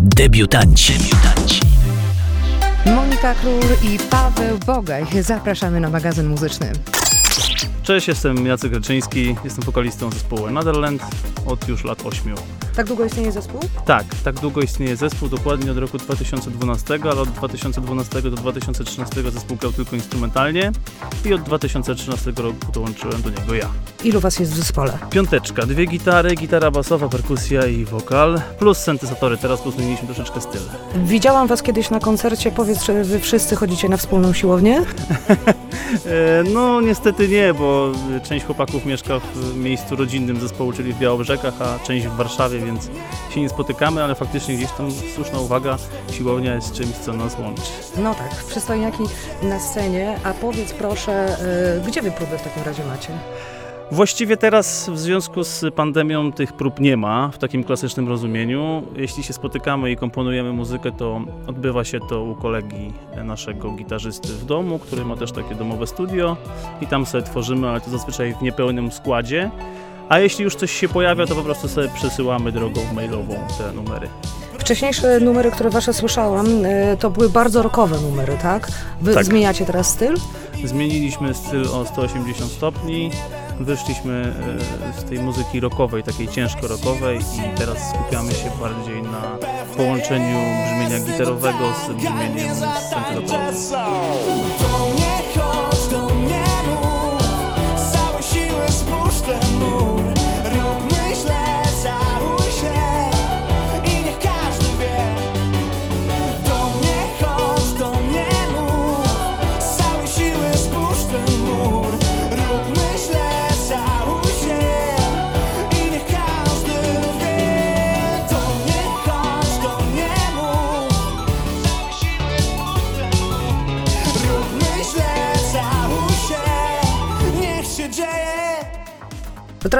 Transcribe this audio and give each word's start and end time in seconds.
Debiutanci. 0.00 0.92
Debiutanci. 0.92 1.60
Monika 2.86 3.34
Król 3.34 3.92
i 3.92 3.98
Paweł 4.10 4.58
Bogaj. 4.66 5.04
Zapraszamy 5.22 5.80
na 5.80 5.90
magazyn 5.90 6.28
muzyczny. 6.28 6.72
Cześć, 7.82 8.08
jestem 8.08 8.46
Jacek 8.46 8.72
Reczyński, 8.72 9.36
jestem 9.44 9.64
wokalistą 9.64 10.10
zespołu 10.10 10.50
Netherland 10.50 11.02
od 11.46 11.68
już 11.68 11.84
lat 11.84 12.02
8. 12.04 12.34
Tak 12.80 12.86
długo 12.86 13.04
istnieje 13.04 13.32
zespół? 13.32 13.60
Tak, 13.84 14.04
tak 14.24 14.34
długo 14.40 14.60
istnieje 14.60 14.96
zespół, 14.96 15.28
dokładnie 15.28 15.70
od 15.70 15.78
roku 15.78 15.98
2012, 15.98 16.98
ale 17.02 17.20
od 17.20 17.28
2012 17.28 18.22
do 18.22 18.30
2013 18.30 19.30
zespół 19.30 19.56
grał 19.56 19.72
tylko 19.72 19.96
instrumentalnie 19.96 20.72
i 21.24 21.34
od 21.34 21.42
2013 21.42 22.32
roku 22.36 22.72
dołączyłem 22.72 23.22
do 23.22 23.30
niego 23.30 23.54
ja. 23.54 23.68
Ilu 24.04 24.20
was 24.20 24.38
jest 24.38 24.52
w 24.52 24.56
zespole? 24.56 24.98
Piąteczka, 25.10 25.66
dwie 25.66 25.86
gitary, 25.86 26.34
gitara 26.34 26.70
basowa, 26.70 27.08
perkusja 27.08 27.66
i 27.66 27.84
wokal, 27.84 28.40
plus 28.58 28.78
syntezatory, 28.78 29.36
teraz 29.36 29.62
tu 29.62 29.70
zmieniliśmy 29.70 30.06
troszeczkę 30.06 30.40
styl. 30.40 30.60
Widziałam 31.04 31.46
was 31.48 31.62
kiedyś 31.62 31.90
na 31.90 32.00
koncercie, 32.00 32.50
powiedz, 32.50 32.82
czy 32.84 33.04
wy 33.04 33.20
wszyscy 33.20 33.56
chodzicie 33.56 33.88
na 33.88 33.96
wspólną 33.96 34.32
siłownię? 34.32 34.82
E, 36.06 36.44
No 36.52 36.80
niestety 36.80 37.28
nie, 37.28 37.54
bo 37.54 37.92
część 38.22 38.44
chłopaków 38.46 38.86
mieszka 38.86 39.18
w 39.34 39.56
miejscu 39.56 39.96
rodzinnym 39.96 40.40
zespołu, 40.40 40.72
czyli 40.72 40.92
w 40.92 40.98
Białobrzegach, 40.98 41.54
a 41.62 41.78
część 41.86 42.06
w 42.06 42.16
Warszawie, 42.16 42.60
więc 42.70 42.90
się 43.30 43.40
nie 43.40 43.48
spotykamy, 43.48 44.04
ale 44.04 44.14
faktycznie 44.14 44.56
gdzieś 44.56 44.70
tam 44.70 44.90
słuszna 45.14 45.40
uwaga, 45.40 45.78
siłownia 46.12 46.54
jest 46.54 46.72
czymś, 46.72 46.92
co 46.92 47.12
nas 47.12 47.38
łączy. 47.38 47.62
No 47.98 48.14
tak, 48.14 48.44
przystojniaki 48.44 49.02
na 49.42 49.60
scenie, 49.60 50.16
a 50.24 50.32
powiedz 50.32 50.72
proszę, 50.72 51.36
y, 51.78 51.88
gdzie 51.88 52.02
wy 52.02 52.10
próby 52.10 52.38
w 52.38 52.42
takim 52.42 52.62
razie 52.62 52.84
macie? 52.84 53.12
Właściwie 53.92 54.36
teraz 54.36 54.88
w 54.88 54.98
związku 54.98 55.44
z 55.44 55.64
pandemią 55.74 56.32
tych 56.32 56.52
prób 56.52 56.80
nie 56.80 56.96
ma 56.96 57.28
w 57.28 57.38
takim 57.38 57.64
klasycznym 57.64 58.08
rozumieniu. 58.08 58.82
Jeśli 58.96 59.22
się 59.22 59.32
spotykamy 59.32 59.90
i 59.90 59.96
komponujemy 59.96 60.52
muzykę, 60.52 60.92
to 60.92 61.20
odbywa 61.46 61.84
się 61.84 62.00
to 62.00 62.22
u 62.22 62.34
kolegi 62.34 62.92
naszego 63.24 63.70
gitarzysty 63.70 64.28
w 64.28 64.44
domu, 64.44 64.78
który 64.78 65.04
ma 65.04 65.16
też 65.16 65.32
takie 65.32 65.54
domowe 65.54 65.86
studio 65.86 66.36
i 66.80 66.86
tam 66.86 67.06
sobie 67.06 67.24
tworzymy, 67.24 67.68
ale 67.68 67.80
to 67.80 67.90
zazwyczaj 67.90 68.34
w 68.34 68.42
niepełnym 68.42 68.92
składzie. 68.92 69.50
A 70.10 70.18
jeśli 70.18 70.44
już 70.44 70.56
coś 70.56 70.72
się 70.72 70.88
pojawia, 70.88 71.26
to 71.26 71.34
po 71.34 71.42
prostu 71.42 71.68
sobie 71.68 71.88
przesyłamy 71.88 72.52
drogą 72.52 72.80
mailową 72.94 73.34
te 73.58 73.72
numery. 73.72 74.08
Wcześniejsze 74.58 75.20
numery, 75.20 75.50
które 75.50 75.70
wasze 75.70 75.94
słyszałam, 75.94 76.64
y, 76.64 76.96
to 77.00 77.10
były 77.10 77.30
bardzo 77.30 77.62
rockowe 77.62 78.00
numery, 78.00 78.36
tak? 78.42 78.68
Wy 79.00 79.14
Tak. 79.14 79.24
zmieniacie 79.24 79.66
teraz 79.66 79.90
styl? 79.90 80.14
Zmieniliśmy 80.64 81.34
styl 81.34 81.64
o 81.72 81.84
180 81.86 82.52
stopni, 82.52 83.10
wyszliśmy 83.60 84.34
e, 84.98 85.00
z 85.00 85.04
tej 85.04 85.18
muzyki 85.18 85.60
rockowej, 85.60 86.02
takiej 86.02 86.28
ciężko 86.28 86.68
rockowej 86.68 87.18
i 87.18 87.58
teraz 87.58 87.78
skupiamy 87.90 88.32
się 88.32 88.50
bardziej 88.60 89.02
na 89.02 89.22
połączeniu 89.76 90.38
brzmienia 90.64 91.04
gitarowego 91.06 91.58
z 91.86 91.92
brzmieniem 91.92 92.54
syntezatorowym. 92.56 95.09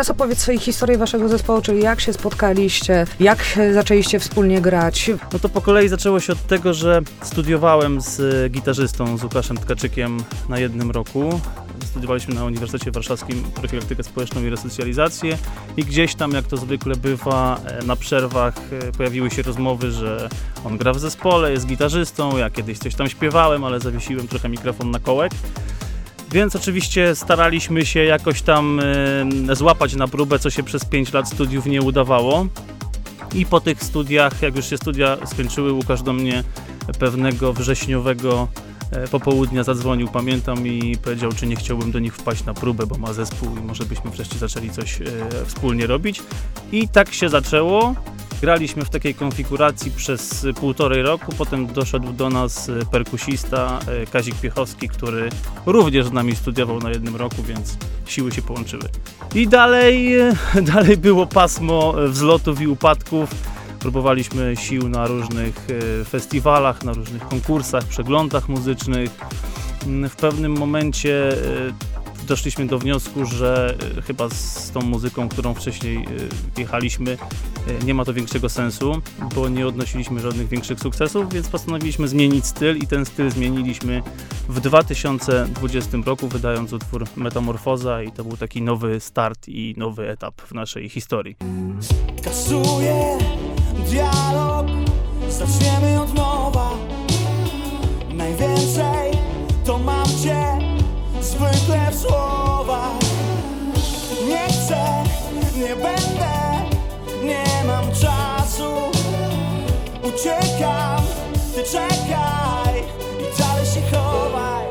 Teraz 0.01 0.11
opowiedz 0.11 0.39
swojej 0.39 0.61
historię 0.61 0.99
waszego 0.99 1.29
zespołu, 1.29 1.63
czyli 1.63 1.83
jak 1.83 2.01
się 2.01 2.13
spotkaliście, 2.13 3.07
jak 3.21 3.59
zaczęliście 3.75 4.21
wspólnie 4.21 4.61
grać. 4.61 5.11
No 5.33 5.39
to 5.39 5.49
po 5.49 5.61
kolei 5.61 5.89
zaczęło 5.89 6.21
się 6.21 6.33
od 6.33 6.47
tego, 6.47 6.75
że 6.75 7.01
studiowałem 7.23 8.01
z 8.01 8.53
gitarzystą, 8.53 9.17
z 9.17 9.25
Łukaszem 9.25 9.57
Tkaczykiem 9.57 10.19
na 10.49 10.59
jednym 10.59 10.91
roku. 10.91 11.41
Studiowaliśmy 11.85 12.35
na 12.35 12.45
Uniwersytecie 12.45 12.91
Warszawskim 12.91 13.43
profilaktykę 13.43 14.03
społeczną 14.03 14.43
i 14.43 14.51
resocjalizację 14.51 15.39
i 15.77 15.85
gdzieś 15.85 16.15
tam, 16.15 16.33
jak 16.33 16.47
to 16.47 16.57
zwykle 16.57 16.97
bywa, 16.97 17.61
e, 17.65 17.85
na 17.85 17.97
przerwach 17.97 18.55
e, 18.73 18.93
pojawiły 18.93 19.31
się 19.31 19.43
rozmowy, 19.43 19.91
że 19.91 20.29
on 20.65 20.79
gra 20.79 20.93
w 20.93 20.99
zespole, 20.99 21.53
jest 21.53 21.67
gitarzystą, 21.67 22.37
ja 22.37 22.51
kiedyś 22.51 22.79
coś 22.79 22.95
tam 22.95 23.09
śpiewałem, 23.09 23.65
ale 23.65 23.81
zawiesiłem 23.81 24.29
trochę 24.29 24.49
mikrofon 24.49 24.91
na 24.91 24.99
kołek. 24.99 25.33
Więc 26.33 26.57
oczywiście 26.57 27.15
staraliśmy 27.15 27.87
się 27.87 28.05
jakoś 28.05 28.43
tam 28.43 28.81
złapać 29.53 29.95
na 29.95 30.09
próbę, 30.09 30.39
co 30.39 30.51
się 30.51 30.63
przez 30.63 30.85
5 30.85 31.13
lat 31.13 31.29
studiów 31.29 31.67
nie 31.67 31.83
udawało. 31.83 32.47
I 33.35 33.47
po 33.47 33.61
tych 33.61 33.85
studiach, 33.85 34.43
jak 34.43 34.57
już 34.57 34.67
się 34.67 34.77
studia 34.77 35.19
skończyły, 35.27 35.73
Łukasz 35.73 36.03
do 36.03 36.13
mnie 36.13 36.45
pewnego 36.99 37.53
wrześniowego 37.53 38.49
e, 38.93 39.09
popołudnia 39.09 39.65
zadzwonił, 39.65 40.09
pamiętam, 40.09 40.67
i 40.67 40.97
powiedział, 40.99 41.33
czy 41.33 41.47
nie 41.47 41.57
chciałbym 41.57 41.93
do 41.93 41.99
nich 41.99 42.17
wpaść 42.17 42.45
na 42.45 42.55
próbę, 42.55 42.87
bo 42.87 42.99
ma 42.99 43.13
zespół 43.13 43.57
i 43.57 43.61
może 43.61 43.85
byśmy 43.85 44.11
wreszcie 44.11 44.39
zaczęli 44.39 44.71
coś 44.71 45.01
e, 45.01 45.05
wspólnie 45.47 45.87
robić. 45.87 46.23
I 46.73 46.89
tak 46.89 47.15
się 47.15 47.29
zaczęło. 47.29 47.95
Graliśmy 48.41 48.85
w 48.85 48.91
takiej 48.91 49.15
konfiguracji 49.15 49.91
przez 49.91 50.47
półtorej 50.61 51.03
roku, 51.03 51.33
potem 51.39 51.67
doszedł 51.67 52.13
do 52.13 52.31
nas 52.31 52.71
perkusista 52.91 53.79
e, 54.03 54.07
Kazik 54.07 54.35
Piechowski, 54.35 54.89
który 54.89 55.29
również 55.67 56.07
z 56.07 56.13
nami 56.13 56.37
studiował 56.37 56.79
na 56.79 56.91
jednym 56.91 57.17
roku, 57.17 57.43
więc 57.43 57.77
siły 58.07 58.33
się 58.33 58.43
połączyły. 58.43 58.83
I 59.35 59.49
dalej, 59.49 60.19
e, 60.19 60.33
dalej 60.75 60.97
było 60.97 61.27
pasmo 61.27 61.95
wzlotów 62.09 62.61
i 62.61 62.67
upadków. 62.67 63.31
Próbowaliśmy 63.79 64.57
sił 64.57 64.89
na 64.89 65.07
różnych 65.07 65.67
e, 66.01 66.05
festiwalach, 66.05 66.85
na 66.85 66.93
różnych 66.93 67.29
konkursach, 67.29 67.85
przeglądach 67.85 68.49
muzycznych. 68.49 69.11
Mm, 69.87 70.11
W 70.11 70.17
pewnym 70.17 70.53
momencie 70.53 71.33
doszliśmy 72.31 72.67
do 72.67 72.79
wniosku, 72.79 73.25
że 73.25 73.75
e, 73.99 74.03
chyba 74.03 74.29
z 74.29 74.71
tą 74.71 74.81
muzyką, 74.81 75.29
którą 75.29 75.55
wcześniej 75.55 75.97
e, 75.97 76.61
jechaliśmy, 76.61 77.19
e, 77.81 77.85
nie 77.85 77.95
ma 77.95 78.05
to 78.05 78.15
większego 78.15 78.49
sensu, 78.49 79.03
bo 79.35 79.49
nie 79.49 79.67
odnosiliśmy 79.67 80.21
żadnych 80.21 80.49
większych 80.49 80.81
sukcesów, 80.81 81.33
więc 81.33 81.49
postanowiliśmy 81.49 82.09
zmienić 82.09 82.47
styl 82.47 82.77
i 82.77 82.87
ten 82.87 83.05
styl 83.05 83.31
zmieniliśmy 83.31 84.03
w 84.49 84.61
2020 84.61 85.99
roku, 86.07 86.29
wydając 86.29 86.73
utwór 86.73 87.05
Metamorfoza 87.17 88.03
i 88.03 88.13
to 88.13 88.25
był 88.25 88.37
taki 88.37 88.63
nowy 88.63 89.01
start 89.01 89.49
i 89.49 89.75
nowy 89.77 90.09
etap 90.09 90.41
w 90.41 90.55
naszej 90.55 90.89
historii. 90.89 91.37
Kasuję 92.25 93.19
dialog, 93.91 94.67
zaczniemy 95.29 96.01
od 96.03 96.15
nowa. 96.15 96.71
Najwięcej 98.15 99.10
słowach. 101.95 102.99
Nie 104.29 104.47
chcę, 104.49 105.05
nie 105.57 105.77
będę, 105.77 106.33
nie 107.25 107.45
mam 107.67 107.85
czasu. 107.93 108.75
Uciekam, 110.03 111.03
ty 111.55 111.63
czekaj 111.73 112.83
i 113.21 113.39
dalej 113.39 113.67
się 113.67 113.97
chowaj. 113.97 114.65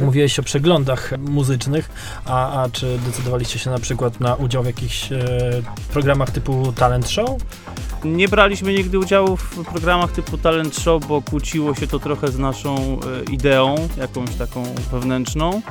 Mówiłeś 0.00 0.38
o 0.38 0.42
przeglądach 0.42 1.12
muzycznych, 1.18 1.90
a, 2.24 2.62
a 2.62 2.68
czy 2.70 2.98
decydowaliście 2.98 3.58
się 3.58 3.70
na 3.70 3.78
przykład 3.78 4.20
na 4.20 4.34
udział 4.34 4.62
w 4.62 4.66
jakichś 4.66 5.12
e, 5.12 5.18
programach 5.92 6.30
typu 6.30 6.72
talent 6.72 7.10
show? 7.10 7.30
Nie 8.04 8.28
braliśmy 8.28 8.72
nigdy 8.72 8.98
udziału 8.98 9.36
w 9.36 9.64
programach 9.64 10.12
typu 10.12 10.38
talent 10.38 10.76
show, 10.76 11.06
bo 11.06 11.22
kłóciło 11.22 11.74
się 11.74 11.86
to 11.86 11.98
trochę 11.98 12.28
z 12.28 12.38
naszą 12.38 12.76
e, 12.76 13.32
ideą, 13.32 13.74
jakąś 13.96 14.34
taką 14.34 14.64
wewnętrzną. 14.92 15.62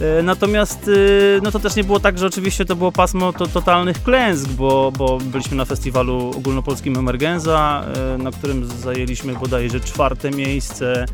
E, 0.00 0.22
Natomiast 0.22 0.88
y, 0.88 1.40
no 1.42 1.50
to 1.50 1.58
też 1.60 1.76
nie 1.76 1.84
było 1.84 2.00
tak, 2.00 2.18
że 2.18 2.26
oczywiście 2.26 2.64
to 2.64 2.76
było 2.76 2.92
pasmo 2.92 3.32
to, 3.32 3.46
totalnych 3.46 4.02
klęsk, 4.02 4.48
bo, 4.48 4.92
bo 4.98 5.18
byliśmy 5.18 5.56
na 5.56 5.64
festiwalu 5.64 6.32
ogólnopolskim 6.36 6.96
Emergenza, 6.98 7.84
e, 8.14 8.18
na 8.18 8.30
którym 8.30 8.66
zajęliśmy 8.66 9.32
bodajże 9.34 9.80
czwarte 9.80 10.30
miejsce. 10.30 11.06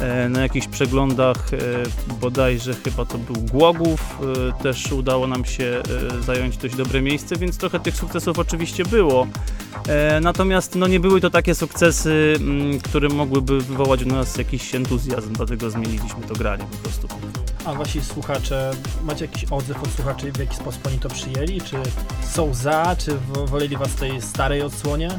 E, 0.00 0.28
Na 0.28 0.40
jakichś 0.42 0.66
przeglądach 0.66 1.50
e, 1.54 1.56
bodajże 2.20 2.74
chyba 2.84 3.04
to 3.04 3.18
był 3.18 3.34
Głogów, 3.42 4.00
e, 4.58 4.62
też 4.62 4.92
udało 4.92 5.26
nam 5.26 5.44
się 5.44 5.82
e, 6.18 6.22
zająć 6.22 6.56
dość 6.56 6.76
dobre 6.76 7.02
miejsce, 7.02 7.36
więc 7.36 7.58
trochę 7.58 7.80
tych 7.80 7.96
sukcesów 7.96 8.38
oczywiście 8.38 8.84
było. 8.84 9.26
E, 9.88 10.20
Natomiast 10.20 10.74
no, 10.74 10.86
nie 10.86 11.00
były 11.00 11.20
to 11.20 11.30
takie 11.30 11.54
sukcesy, 11.54 12.34
mm, 12.40 12.80
które 12.80 13.08
mogłyby 13.08 13.60
wywołać 13.60 14.02
u 14.02 14.08
nas 14.08 14.36
jakiś 14.36 14.74
entuzjazm, 14.74 15.32
dlatego 15.32 15.70
zmieniliśmy 15.70 16.22
to 16.28 16.34
granie 16.34 16.64
po 16.70 16.76
prostu. 16.76 17.08
A 17.64 17.74
wasi 17.74 18.00
słuchacze, 18.04 18.23
macie 19.02 19.24
jakiś 19.24 19.44
odzew 19.44 19.82
od 19.82 19.90
słuchaczy, 19.90 20.32
w 20.32 20.38
jaki 20.38 20.56
sposób 20.56 20.86
oni 20.86 20.98
to 20.98 21.08
przyjęli? 21.08 21.60
Czy 21.60 21.76
są 22.30 22.54
za, 22.54 22.96
czy 22.98 23.18
wo- 23.18 23.46
woleli 23.46 23.76
was 23.76 23.94
tej 23.94 24.22
starej 24.22 24.62
odsłonie? 24.62 25.10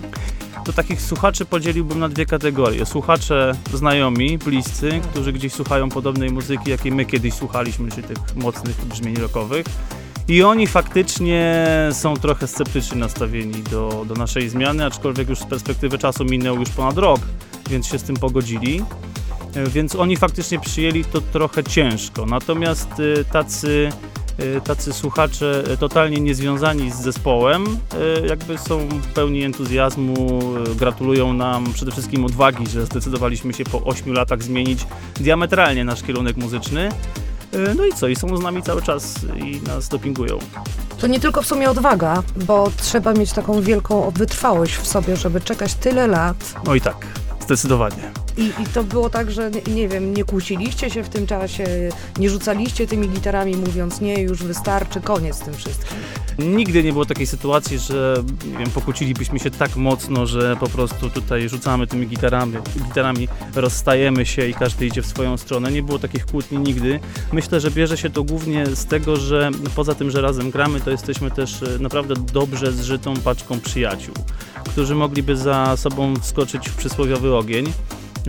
To 0.65 0.73
takich 0.73 1.01
słuchaczy 1.01 1.45
podzieliłbym 1.45 1.99
na 1.99 2.09
dwie 2.09 2.25
kategorie. 2.25 2.85
Słuchacze 2.85 3.51
znajomi, 3.73 4.37
bliscy, 4.37 4.89
którzy 5.11 5.33
gdzieś 5.33 5.53
słuchają 5.53 5.89
podobnej 5.89 6.29
muzyki, 6.29 6.69
jakiej 6.69 6.91
my 6.91 7.05
kiedyś 7.05 7.33
słuchaliśmy, 7.33 7.91
czyli 7.91 8.03
tych 8.07 8.35
mocnych 8.35 8.85
brzmień 8.85 9.15
rockowych. 9.15 9.65
I 10.27 10.43
oni 10.43 10.67
faktycznie 10.67 11.67
są 11.91 12.13
trochę 12.17 12.47
sceptycznie 12.47 12.97
nastawieni 12.97 13.63
do, 13.63 14.05
do 14.07 14.13
naszej 14.15 14.49
zmiany, 14.49 14.85
aczkolwiek 14.85 15.29
już 15.29 15.39
z 15.39 15.45
perspektywy 15.45 15.97
czasu 15.97 16.25
minął 16.25 16.55
już 16.59 16.69
ponad 16.69 16.97
rok, 16.97 17.19
więc 17.69 17.87
się 17.87 17.99
z 17.99 18.03
tym 18.03 18.15
pogodzili. 18.15 18.83
E, 19.55 19.69
Więc 19.69 19.95
oni 19.95 20.17
faktycznie 20.17 20.59
przyjęli 20.59 21.05
to 21.05 21.21
trochę 21.21 21.63
ciężko. 21.63 22.25
Natomiast 22.25 22.89
e, 23.19 23.23
tacy, 23.23 23.89
e, 24.37 24.61
tacy 24.61 24.93
słuchacze 24.93 25.63
totalnie 25.79 26.21
niezwiązani 26.21 26.91
z 26.91 26.95
zespołem 26.95 27.65
jakby 28.29 28.57
są 28.57 28.87
pełni 29.13 29.43
entuzjazmu, 29.43 30.41
gratulują 30.75 31.33
nam 31.33 31.73
przede 31.73 31.91
wszystkim 31.91 32.25
odwagi, 32.25 32.67
że 32.67 32.85
zdecydowaliśmy 32.85 33.53
się 33.53 33.63
po 33.63 33.83
8 33.83 34.13
latach 34.13 34.43
zmienić 34.43 34.87
diametralnie 35.15 35.83
nasz 35.83 36.03
kierunek 36.03 36.37
muzyczny. 36.37 36.89
No 37.75 37.85
i 37.85 37.93
co? 37.93 38.07
I 38.07 38.15
są 38.15 38.37
z 38.37 38.41
nami 38.41 38.61
cały 38.61 38.81
czas 38.81 39.15
i 39.43 39.61
nas 39.67 39.89
dopingują. 39.89 40.39
To 40.97 41.07
nie 41.07 41.19
tylko 41.19 41.41
w 41.41 41.45
sumie 41.45 41.69
odwaga, 41.69 42.23
bo 42.45 42.71
trzeba 42.77 43.13
mieć 43.13 43.33
taką 43.33 43.61
wielką 43.61 44.11
wytrwałość 44.11 44.75
w 44.75 44.87
sobie, 44.87 45.15
żeby 45.15 45.41
czekać 45.41 45.73
tyle 45.73 46.07
lat. 46.07 46.55
No 46.65 46.75
i 46.75 46.81
tak, 46.81 47.07
zdecydowanie. 47.45 48.11
I, 48.37 48.45
I 48.45 48.65
to 48.73 48.83
było 48.83 49.09
tak, 49.09 49.31
że 49.31 49.51
nie, 49.67 49.87
wiem, 49.87 50.13
nie 50.13 50.23
kłóciliście 50.23 50.89
się 50.89 51.03
w 51.03 51.09
tym 51.09 51.27
czasie, 51.27 51.65
nie 52.19 52.29
rzucaliście 52.29 52.87
tymi 52.87 53.09
gitarami, 53.09 53.57
mówiąc 53.57 54.01
nie, 54.01 54.21
już 54.21 54.43
wystarczy, 54.43 55.01
koniec 55.01 55.35
z 55.35 55.39
tym 55.39 55.53
wszystkim. 55.53 55.97
Nigdy 56.39 56.83
nie 56.83 56.91
było 56.91 57.05
takiej 57.05 57.27
sytuacji, 57.27 57.79
że 57.79 58.23
nie 58.51 58.57
wiem, 58.57 58.69
pokłócilibyśmy 58.69 59.39
się 59.39 59.51
tak 59.51 59.75
mocno, 59.75 60.25
że 60.25 60.57
po 60.59 60.69
prostu 60.69 61.09
tutaj 61.09 61.49
rzucamy 61.49 61.87
tymi 61.87 62.07
gitarami, 62.07 62.57
gitarami, 62.87 63.27
rozstajemy 63.55 64.25
się 64.25 64.47
i 64.47 64.53
każdy 64.53 64.85
idzie 64.85 65.01
w 65.01 65.05
swoją 65.05 65.37
stronę. 65.37 65.71
Nie 65.71 65.83
było 65.83 65.99
takich 65.99 66.25
kłótni 66.25 66.57
nigdy. 66.57 66.99
Myślę, 67.33 67.59
że 67.59 67.71
bierze 67.71 67.97
się 67.97 68.09
to 68.09 68.23
głównie 68.23 68.65
z 68.65 68.85
tego, 68.85 69.15
że 69.15 69.51
poza 69.75 69.95
tym, 69.95 70.11
że 70.11 70.21
razem 70.21 70.51
gramy, 70.51 70.81
to 70.81 70.91
jesteśmy 70.91 71.31
też 71.31 71.63
e, 71.63 71.79
naprawdę 71.79 72.13
dobrze 72.33 72.71
zżytą 72.71 73.13
paczką 73.17 73.59
przyjaciół, 73.59 74.15
którzy 74.69 74.95
mogliby 74.95 75.37
za 75.37 75.77
sobą 75.77 76.15
wskoczyć 76.15 76.69
w 76.69 76.75
przysłowiowy 76.75 77.35
ogień. 77.35 77.73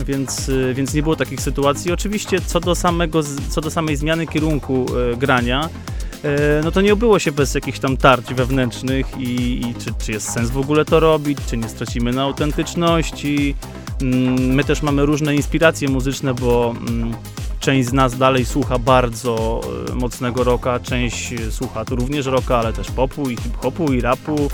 Więc, 0.05 0.49
y, 0.49 0.73
więc 0.73 0.93
nie 0.93 1.03
było 1.03 1.15
takich 1.15 1.41
sytuacji. 1.41 1.91
Oczywiście 1.91 2.41
co 2.41 2.59
do, 2.59 2.75
samego, 2.75 3.21
co 3.49 3.61
do 3.61 3.71
samej 3.71 3.95
zmiany 3.95 4.27
kierunku 4.27 4.85
e, 5.13 5.17
grania, 5.17 5.69
E, 6.23 6.61
no 6.63 6.71
to 6.71 6.81
nie 6.81 6.93
obyło 6.93 7.19
się 7.19 7.31
bez 7.31 7.55
jakichś 7.55 7.79
tam 7.79 7.97
tarć 7.97 8.33
wewnętrznych 8.33 9.17
i, 9.17 9.61
i 9.67 9.75
czy, 9.75 10.05
czy 10.05 10.11
jest 10.11 10.31
sens 10.31 10.49
w 10.49 10.57
ogóle 10.57 10.85
to 10.85 10.99
robić, 10.99 11.37
czy 11.49 11.57
nie 11.57 11.69
stracimy 11.69 12.11
na 12.11 12.23
autentyczności. 12.23 13.55
Mm, 14.01 14.53
My 14.55 14.63
też 14.63 14.81
mamy 14.81 15.05
różne 15.05 15.35
inspiracje 15.35 15.89
muzyczne, 15.89 16.33
bo 16.33 16.75
mm, 16.87 17.13
część 17.59 17.89
z 17.89 17.93
nas 17.93 18.17
dalej 18.17 18.45
słucha 18.45 18.79
bardzo 18.79 19.61
mocnego 19.93 20.43
rocka, 20.43 20.79
część 20.79 21.33
słucha 21.49 21.85
tu 21.85 21.95
również 21.95 22.25
rocka, 22.25 22.57
ale 22.57 22.73
też 22.73 22.91
popu 22.91 23.29
i 23.29 23.37
hip-hopu 23.37 23.93
i 23.93 24.01
rapu 24.01 24.49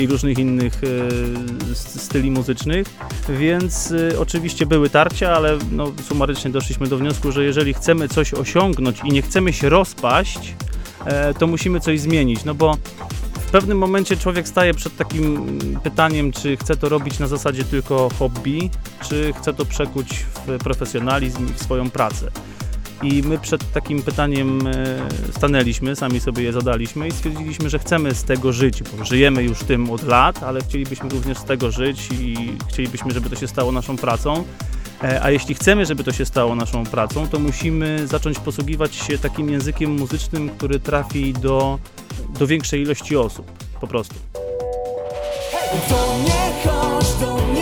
i 0.00 0.06
różnych 0.06 0.38
innych 0.38 0.80
e, 0.84 1.74
styli 1.74 2.30
muzycznych, 2.30 2.86
więc 3.28 3.92
e, 3.92 4.18
oczywiście 4.18 4.66
były 4.66 4.90
tarcia, 4.90 5.32
ale 5.32 5.58
no, 5.72 5.92
sumarycznie 6.08 6.50
doszliśmy 6.50 6.86
do 6.86 6.98
wniosku, 6.98 7.32
że 7.32 7.44
jeżeli 7.44 7.74
chcemy 7.74 8.08
coś 8.08 8.34
osiągnąć 8.34 9.00
i 9.04 9.12
nie 9.12 9.22
chcemy 9.22 9.52
się 9.52 9.68
rozpaść, 9.68 10.54
e, 11.04 11.34
to 11.34 11.46
musimy 11.46 11.80
coś 11.80 12.00
zmienić, 12.00 12.44
no 12.44 12.54
bo 12.54 12.76
w 13.40 13.50
pewnym 13.50 13.78
momencie 13.78 14.16
człowiek 14.16 14.48
staje 14.48 14.74
przed 14.74 14.96
takim 14.96 15.58
pytaniem, 15.82 16.32
czy 16.32 16.56
chce 16.56 16.76
to 16.76 16.88
robić 16.88 17.18
na 17.18 17.26
zasadzie 17.26 17.64
tylko 17.64 18.08
hobby, 18.18 18.70
czy 19.08 19.32
chce 19.32 19.54
to 19.54 19.64
przekuć 19.64 20.08
w 20.46 20.58
profesjonalizm 20.58 21.50
i 21.50 21.52
w 21.52 21.62
swoją 21.62 21.90
pracę. 21.90 22.30
I 23.02 23.22
my 23.22 23.38
przed 23.38 23.72
takim 23.72 24.02
pytaniem 24.02 24.66
e, 24.66 25.32
stanęliśmy, 25.36 25.96
sami 25.96 26.20
sobie 26.20 26.42
je 26.42 26.52
zadaliśmy 26.52 27.08
i 27.08 27.12
stwierdziliśmy, 27.12 27.70
że 27.70 27.78
chcemy 27.78 28.14
z 28.14 28.24
tego 28.24 28.52
żyć, 28.52 28.82
bo 28.82 29.04
żyjemy 29.04 29.42
już 29.42 29.58
tym 29.58 29.90
od 29.90 30.02
lat, 30.02 30.42
ale 30.42 30.60
chcielibyśmy 30.60 31.08
również 31.08 31.38
z 31.38 31.44
tego 31.44 31.70
żyć 31.70 32.08
i 32.20 32.36
chcielibyśmy, 32.68 33.12
żeby 33.12 33.30
to 33.30 33.36
się 33.36 33.48
stało 33.48 33.72
naszą 33.72 33.96
pracą. 33.96 34.44
E, 35.02 35.22
A 35.22 35.30
jeśli 35.30 35.54
chcemy, 35.54 35.86
żeby 35.86 36.04
to 36.04 36.12
się 36.12 36.24
stało 36.24 36.54
naszą 36.54 36.84
pracą, 36.84 37.28
to 37.28 37.38
musimy 37.38 38.06
zacząć 38.06 38.38
posługiwać 38.38 38.94
się 38.94 39.18
takim 39.18 39.50
językiem 39.50 39.98
muzycznym, 39.98 40.50
który 40.50 40.80
trafi 40.80 41.32
do, 41.32 41.78
do 42.38 42.46
większej 42.46 42.82
ilości 42.82 43.16
osób. 43.16 43.52
Po 43.80 43.86
prostu. 43.86 44.14
Chodź, 46.64 47.59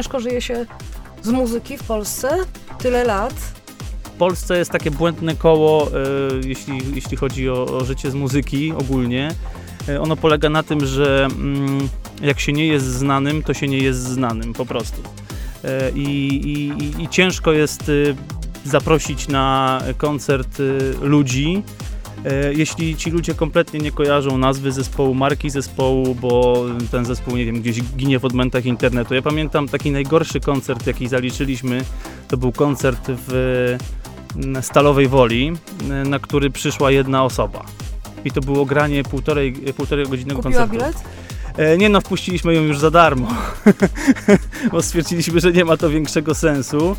Ciężko 0.00 0.20
żyje 0.20 0.40
się 0.40 0.66
z 1.22 1.28
muzyki 1.28 1.78
w 1.78 1.82
Polsce 1.82 2.28
tyle 2.78 3.04
lat. 3.04 3.34
W 4.04 4.10
Polsce 4.10 4.58
jest 4.58 4.70
takie 4.70 4.90
błędne 4.90 5.34
koło, 5.36 5.86
e, 5.88 5.90
jeśli, 6.48 6.78
jeśli 6.94 7.16
chodzi 7.16 7.50
o, 7.50 7.64
o 7.64 7.84
życie 7.84 8.10
z 8.10 8.14
muzyki 8.14 8.72
ogólnie. 8.72 9.34
E, 9.88 10.00
Ono 10.00 10.16
polega 10.16 10.50
na 10.50 10.62
tym, 10.62 10.86
że 10.86 11.24
mm, 11.24 11.88
jak 12.22 12.40
się 12.40 12.52
nie 12.52 12.66
jest 12.66 12.86
znanym, 12.86 13.42
to 13.42 13.54
się 13.54 13.68
nie 13.68 13.78
jest 13.78 13.98
znanym 14.02 14.52
po 14.52 14.66
prostu. 14.66 15.02
E, 15.64 15.90
I, 15.90 16.02
i, 16.36 17.02
i- 17.02 17.08
ciężko 17.08 17.52
jest 17.52 17.88
y, 17.88 18.16
zaprosić 18.64 19.28
na 19.28 19.80
koncert 19.98 20.60
y, 20.60 20.94
ludzi, 21.02 21.62
jeśli 22.56 22.96
ci 22.96 23.10
ludzie 23.10 23.34
kompletnie 23.34 23.80
nie 23.80 23.92
kojarzą 23.92 24.38
nazwy 24.38 24.72
zespołu, 24.72 25.14
marki 25.14 25.50
zespołu, 25.50 26.14
bo 26.14 26.64
ten 26.90 27.04
zespół, 27.04 27.36
nie 27.36 27.44
wiem, 27.44 27.60
gdzieś 27.60 27.82
ginie 27.82 28.18
w 28.18 28.24
odmętach 28.24 28.64
internetu. 28.66 29.14
Ja 29.14 29.22
pamiętam 29.22 29.68
taki 29.68 29.90
najgorszy 29.90 30.40
koncert, 30.40 30.86
jaki 30.86 31.08
zaliczyliśmy, 31.08 31.84
to 32.28 32.36
był 32.36 32.52
koncert 32.52 33.06
w 33.08 33.76
Stalowej 34.60 35.08
Woli, 35.08 35.52
na 36.04 36.18
który 36.18 36.50
przyszła 36.50 36.90
jedna 36.90 37.24
osoba. 37.24 37.64
I 38.24 38.30
to 38.30 38.40
było 38.40 38.64
granie 38.64 39.02
półtorej, 39.02 39.52
półtorej 39.52 40.06
godzinnego 40.06 40.42
Kupiła 40.42 40.66
koncertu. 40.66 40.86
bilet? 40.86 41.04
E, 41.60 41.78
Nie 41.78 41.88
no, 41.88 42.00
wpuściliśmy 42.00 42.54
ją 42.54 42.62
już 42.62 42.78
za 42.78 42.90
darmo, 42.90 43.28
bo 44.72 44.82
stwierdziliśmy, 44.82 45.40
że 45.40 45.52
nie 45.52 45.64
ma 45.64 45.76
to 45.76 45.90
większego 45.90 46.34
sensu. 46.34 46.96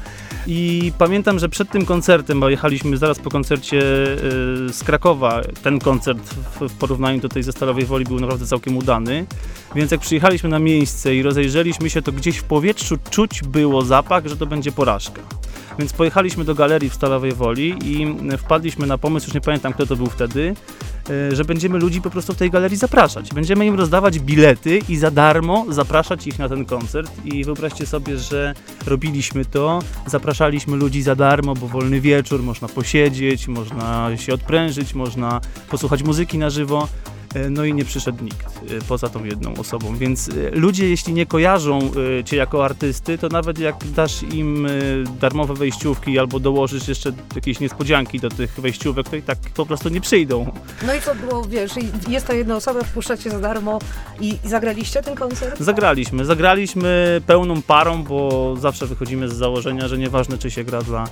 I 0.47 0.91
pamiętam, 0.97 1.39
że 1.39 1.49
przed 1.49 1.69
tym 1.69 1.85
koncertem, 1.85 2.39
bo 2.39 2.49
jechaliśmy 2.49 2.97
zaraz 2.97 3.19
po 3.19 3.29
koncercie 3.29 3.79
e, 3.79 4.17
z 4.73 4.83
Krakowa, 4.83 5.41
ten 5.63 5.79
koncert 5.79 6.33
w, 6.59 6.73
porównaniu 6.73 7.19
do 7.19 7.29
tej 7.29 7.43
ze 7.43 7.51
Stalowej 7.51 7.85
Woli 7.85 8.05
był 8.05 8.19
naprawdę 8.19 8.45
całkiem 8.45 8.77
udany. 8.77 9.25
Więc 9.75 9.91
jak 9.91 10.01
przyjechaliśmy 10.01 10.49
na 10.49 10.59
miejsce 10.59 11.15
i 11.15 11.23
rozejrzeliśmy 11.23 11.89
się, 11.89 12.01
to 12.01 12.11
gdzieś 12.11 12.37
w 12.37 12.43
powietrzu 12.43 12.97
czuć 13.09 13.41
było 13.41 13.81
zapach, 13.81 14.27
że 14.27 14.37
to 14.37 14.45
będzie 14.45 14.71
porażka. 14.71 15.21
Więc 15.79 15.93
pojechaliśmy 15.93 16.45
do 16.45 16.55
galerii 16.55 16.89
w 16.89 16.93
Stalowej 16.93 17.31
Woli 17.31 17.75
i 17.83 18.15
wpadliśmy 18.37 18.87
na 18.87 18.97
pomysł, 18.97 19.27
już 19.27 19.33
nie 19.33 19.41
pamiętam 19.41 19.73
kto 19.73 19.85
to 19.85 19.95
był 19.95 20.07
wtedy, 20.07 20.55
że 21.31 21.45
będziemy 21.45 21.79
ludzi 21.79 22.01
po 22.01 22.09
prostu 22.09 22.33
w 22.33 22.37
tej 22.37 22.49
galerii 22.49 22.77
zapraszać. 22.77 23.33
Będziemy 23.33 23.65
im 23.65 23.75
rozdawać 23.75 24.19
bilety 24.19 24.79
i 24.89 24.97
za 24.97 25.11
darmo 25.11 25.65
zapraszać 25.69 26.27
ich 26.27 26.39
na 26.39 26.49
ten 26.49 26.65
koncert. 26.65 27.11
I 27.25 27.43
wyobraźcie 27.43 27.85
sobie, 27.85 28.17
że 28.17 28.53
robiliśmy 28.85 29.45
to, 29.45 29.79
zapraszaliśmy 30.05 30.77
ludzi 30.77 31.01
za 31.01 31.15
darmo, 31.15 31.53
bo 31.53 31.67
wolny 31.67 32.01
wieczór, 32.01 32.43
można 32.43 32.67
posiedzieć, 32.67 33.47
można 33.47 34.17
się 34.17 34.33
odprężyć, 34.33 34.93
można 34.93 35.41
posłuchać 35.69 36.03
muzyki 36.03 36.37
na 36.37 36.49
żywo. 36.49 36.87
E, 37.35 37.49
No 37.49 37.65
i 37.65 37.73
nie 37.73 37.85
przyszedł 37.85 38.23
nikt 38.23 38.47
e, 38.47 38.81
poza 38.87 39.09
tą 39.09 39.23
jedną 39.23 39.53
osobą, 39.53 39.95
więc 39.97 40.29
e, 40.29 40.31
ludzie 40.51 40.89
jeśli 40.89 41.13
nie 41.13 41.25
kojarzą 41.25 41.91
cię 42.25 42.37
jako 42.37 42.65
artysty, 42.65 43.17
to 43.17 43.27
nawet 43.27 43.59
jak 43.59 43.75
dasz 43.95 44.23
im 44.23 44.67
darmowe 45.19 45.53
wejściówki 45.53 46.19
albo 46.19 46.39
dołożysz 46.39 46.87
jeszcze 46.87 47.11
jakieś 47.35 47.59
niespodzianki 47.59 48.19
do 48.19 48.29
tych 48.29 48.59
wejściówek, 48.59 49.09
to 49.09 49.15
i 49.15 49.21
tak 49.21 49.37
po 49.55 49.65
prostu 49.65 49.89
nie 49.89 50.01
przyjdą. 50.01 50.51
No 50.87 50.95
i 50.95 51.01
co 51.01 51.15
było, 51.15 51.45
wiesz, 51.45 51.71
jest 52.07 52.27
ta 52.27 52.33
jedna 52.33 52.55
osoba, 52.55 52.83
wpuszczacie 52.83 53.29
za 53.29 53.39
darmo 53.39 53.79
i, 54.19 54.37
i 54.45 54.49
zagraliście 54.49 55.03
ten 55.03 55.15
koncert? 55.15 55.59
Zagraliśmy, 55.59 56.25
zagraliśmy 56.25 57.21
pełną 57.27 57.61
parą, 57.61 58.03
bo 58.03 58.55
zawsze 58.55 58.85
wychodzimy 58.85 59.29
z 59.29 59.33
założenia, 59.33 59.87
że 59.87 59.97
nieważne 59.97 60.37
czy 60.37 60.51
się 60.51 60.63
gra 60.63 60.81
dla 60.81 61.07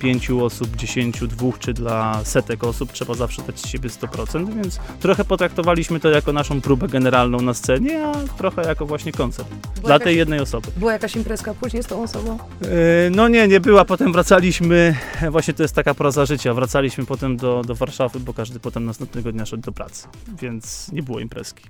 pięciu 0.00 0.44
osób, 0.44 0.76
dziesięciu, 0.76 1.26
dwóch 1.26 1.58
czy 1.58 1.72
dla 1.74 2.24
setek 2.24 2.64
osób, 2.64 2.92
trzeba 2.92 3.14
zawsze 3.14 3.42
dać 3.42 3.60
z 3.60 3.66
siebie 3.68 3.88
100%, 3.88 4.54
więc 4.54 4.78
trochę 5.00 5.24
potraktowaliśmy 5.24 6.00
to 6.00 6.10
jako 6.10 6.32
naszą 6.32 6.60
próbę 6.60 6.88
generalną 6.88 7.40
na 7.40 7.54
scenie, 7.54 8.06
a 8.06 8.12
trochę 8.38 8.62
jako 8.62 8.86
właśnie 8.86 9.12
koncert 9.12 9.48
dla 9.82 9.94
jakaś- 9.94 10.04
tej 10.04 10.16
jednej 10.16 10.40
osoby. 10.40 10.68
Była 10.76 10.92
jakaś 10.92 11.16
imprezka 11.16 11.54
później 11.54 11.82
z 11.82 11.86
tą 11.86 12.02
osobą? 12.02 12.38
Yy, 12.60 12.68
No 13.10 13.28
nie, 13.28 13.48
nie 13.48 13.60
była. 13.60 13.84
Potem 13.84 14.12
wracaliśmy, 14.12 14.96
właśnie 15.30 15.54
to 15.54 15.62
jest 15.62 15.74
taka 15.74 15.94
proza 15.94 16.26
życia, 16.26 16.54
wracaliśmy 16.54 17.06
potem 17.06 17.36
do, 17.36 17.62
do 17.66 17.74
Warszawy, 17.74 18.20
bo 18.20 18.34
każdy 18.34 18.60
potem 18.60 18.84
następnego 18.84 19.32
dnia 19.32 19.46
szedł 19.46 19.62
do 19.62 19.72
pracy, 19.72 20.06
więc 20.40 20.92
nie 20.92 21.02
było 21.02 21.20
imprezki. 21.20 21.64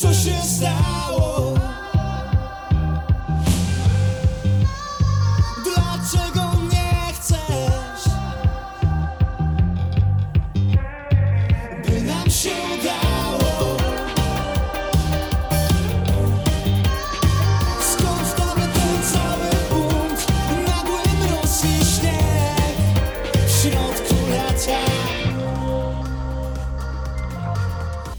Co 0.00 0.08
się 0.14 0.32
stało? 0.42 1.54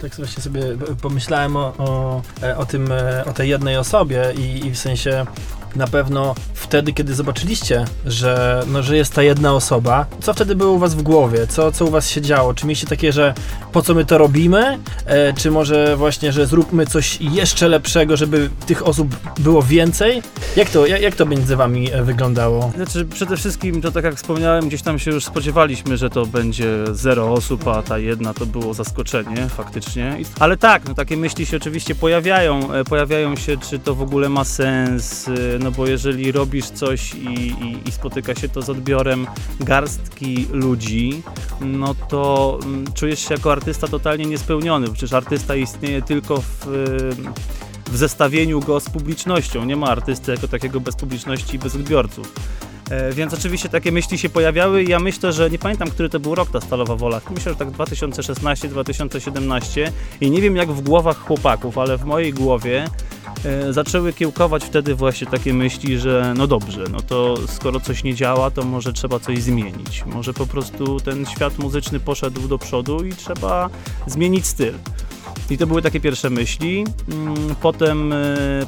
Tak 0.09 0.17
właśnie 0.17 0.43
sobie 0.43 0.63
pomyślałem 1.01 1.55
o, 1.55 1.73
o, 1.77 2.21
e, 2.43 2.57
o 2.57 2.65
tym, 2.65 2.91
e, 2.91 3.25
o 3.25 3.33
tej 3.33 3.49
jednej 3.49 3.77
osobie 3.77 4.33
i, 4.37 4.67
i 4.67 4.71
w 4.71 4.77
sensie 4.77 5.25
na 5.75 5.87
pewno 5.87 6.35
wtedy, 6.67 6.93
kiedy 6.93 7.15
zobaczyliście, 7.15 7.85
że, 8.05 8.63
no, 8.67 8.83
że 8.83 8.97
jest 8.97 9.13
ta 9.13 9.23
jedna 9.23 9.53
osoba, 9.53 10.05
co 10.21 10.33
wtedy 10.33 10.55
było 10.55 10.71
u 10.71 10.79
was 10.79 10.95
w 10.95 11.01
głowie? 11.01 11.47
Co, 11.47 11.71
co 11.71 11.85
u 11.85 11.89
was 11.89 12.09
się 12.09 12.21
działo? 12.21 12.53
Czy 12.53 12.65
mieliście 12.65 12.87
takie, 12.87 13.11
że 13.11 13.33
po 13.71 13.81
co 13.81 13.93
my 13.93 14.05
to 14.05 14.17
robimy? 14.17 14.79
E, 15.05 15.33
czy 15.33 15.51
może 15.51 15.95
właśnie, 15.97 16.31
że 16.31 16.45
zróbmy 16.45 16.85
coś 16.87 17.21
jeszcze 17.21 17.67
lepszego, 17.67 18.17
żeby 18.17 18.49
tych 18.65 18.87
osób 18.87 19.15
było 19.39 19.63
więcej? 19.63 20.21
Jak 20.55 20.69
to, 20.69 20.87
jak, 20.87 21.01
jak 21.01 21.15
to 21.15 21.25
między 21.25 21.55
wami 21.55 21.93
e, 21.93 22.03
wyglądało? 22.03 22.71
Znaczy, 22.75 23.05
przede 23.05 23.37
wszystkim 23.37 23.81
to 23.81 23.91
tak 23.91 24.03
jak 24.03 24.15
wspomniałem, 24.15 24.67
gdzieś 24.67 24.81
tam 24.81 24.99
się 24.99 25.11
już 25.11 25.25
spodziewaliśmy, 25.25 25.97
że 25.97 26.09
to 26.09 26.25
będzie 26.25 26.69
zero 26.91 27.33
osób, 27.33 27.67
a 27.67 27.81
ta 27.83 27.99
jedna 27.99 28.33
to 28.33 28.45
było 28.45 28.73
zaskoczenie 28.73 29.47
faktycznie. 29.49 30.17
Ale 30.39 30.57
tak, 30.57 30.87
no 30.87 30.93
takie 30.93 31.17
myśli 31.17 31.45
się 31.45 31.57
oczywiście 31.57 31.95
pojawiają. 31.95 32.73
E, 32.73 32.83
Pojawiają 32.83 33.35
się, 33.35 33.57
czy 33.57 33.79
to 33.79 33.95
w 33.95 34.01
ogóle 34.01 34.29
ma 34.29 34.43
sens, 34.43 35.27
e, 35.27 35.31
no 35.59 35.71
bo 35.71 35.87
jeżeli 35.87 36.31
robisz 36.57 36.69
coś 36.79 37.13
i, 37.13 37.27
i, 37.27 37.89
i 37.89 37.91
spotyka 37.91 38.35
się 38.35 38.49
to 38.49 38.61
z 38.61 38.69
odbiorem 38.69 39.27
garstki 39.59 40.47
ludzi, 40.51 41.23
no 41.61 41.95
to 42.09 42.59
mm, 42.63 42.93
czujesz 42.93 43.19
się 43.19 43.33
jako 43.33 43.51
artysta 43.51 43.87
totalnie 43.87 44.25
niespełniony. 44.25 44.87
Przecież 44.87 45.13
artysta 45.13 45.55
istnieje 45.55 46.01
tylko 46.01 46.41
w, 46.41 46.67
w 47.91 47.97
zestawieniu 47.97 48.59
go 48.59 48.79
z 48.79 48.89
publicznością. 48.89 49.65
Nie 49.65 49.75
ma 49.75 49.87
artysty 49.87 50.31
jako 50.31 50.47
takiego 50.47 50.79
bez 50.79 50.95
publiczności 50.95 51.55
i 51.55 51.59
bez 51.59 51.75
odbiorców. 51.75 52.33
E, 52.89 53.13
Więc 53.13 53.33
oczywiście 53.33 53.69
takie 53.69 53.91
myśli 53.91 54.17
się 54.17 54.29
pojawiały 54.29 54.83
i 54.83 54.89
ja 54.89 54.99
myślę, 54.99 55.33
że 55.33 55.49
nie 55.49 55.59
pamiętam, 55.59 55.89
który 55.89 56.09
to 56.09 56.19
był 56.19 56.35
rok 56.35 56.51
ta 56.51 56.61
Stalowa 56.61 56.95
Wola. 56.95 57.21
Myślę, 57.29 57.51
że 57.51 57.57
tak 57.57 57.69
2016-2017 57.69 59.91
i 60.21 60.31
nie 60.31 60.41
wiem 60.41 60.55
jak 60.55 60.71
w 60.71 60.81
głowach 60.81 61.17
chłopaków, 61.17 61.77
ale 61.77 61.97
w 61.97 62.05
mojej 62.05 62.33
głowie 62.33 62.87
e, 63.45 63.73
zaczęły 63.73 64.13
kiełkować 64.13 64.65
wtedy 64.65 64.95
właśnie 64.95 65.27
takie 65.27 65.53
myśli, 65.53 65.99
że 65.99 66.33
no 66.37 66.47
dobrze, 66.47 66.83
no 66.91 67.01
to 67.01 67.35
skoro 67.47 67.79
coś 67.79 68.03
nie 68.03 68.15
działa, 68.15 68.51
to 68.51 68.63
może 68.63 68.93
trzeba 68.93 69.19
coś 69.19 69.43
zmienić. 69.43 70.03
Może 70.05 70.33
po 70.33 70.47
prostu 70.47 70.99
ten 70.99 71.25
świat 71.25 71.59
muzyczny 71.59 71.99
poszedł 71.99 72.47
do 72.47 72.57
przodu 72.57 73.05
i 73.05 73.13
trzeba 73.13 73.69
zmienić 74.07 74.45
styl. 74.45 74.73
I 75.49 75.57
to 75.57 75.67
były 75.67 75.81
takie 75.81 75.99
pierwsze 75.99 76.29
myśli. 76.29 76.85
Mm, 77.11 77.55
Potem 77.61 78.13
e, 78.13 78.15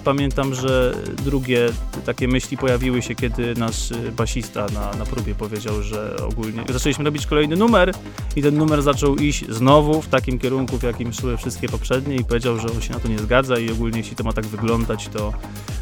pamiętam, 0.04 0.54
że 0.54 0.94
drugie 1.26 1.70
takie 2.06 2.28
myśli 2.28 2.58
pojawiły 2.58 3.02
się, 3.02 3.16
kiedy 3.16 3.56
nasz 3.56 3.92
e, 3.92 3.96
basista 4.12 4.66
na, 4.74 4.94
na 4.94 5.06
próbie 5.06 5.36
powiedział, 5.36 5.84
że 5.84 6.16
ogólnie 6.30 6.64
zaczęliśmy 6.70 7.06
robić 7.06 7.26
kolejny 7.26 7.56
numer 7.56 7.94
i 8.36 8.42
ten 8.42 8.58
numer 8.58 8.82
zaczął 8.82 9.16
iść 9.16 9.46
znowu 9.50 10.02
w 10.02 10.08
takim 10.08 10.40
kierunku, 10.40 10.78
w 10.78 10.84
jakim 10.84 11.14
szły 11.14 11.38
wszystkie 11.38 11.70
poprzednie 11.70 12.16
i 12.16 12.24
powiedział, 12.26 12.60
że 12.60 12.68
on 12.76 12.82
się 12.82 12.94
na 12.94 13.00
to 13.00 13.08
nie 13.08 13.20
zgadza 13.20 13.60
i 13.60 13.72
ogólnie 13.72 13.98
jeśli 13.98 14.16
to 14.16 14.24
ma 14.24 14.34
tak 14.34 14.46
wyglądać, 14.46 15.08
to, 15.08 15.34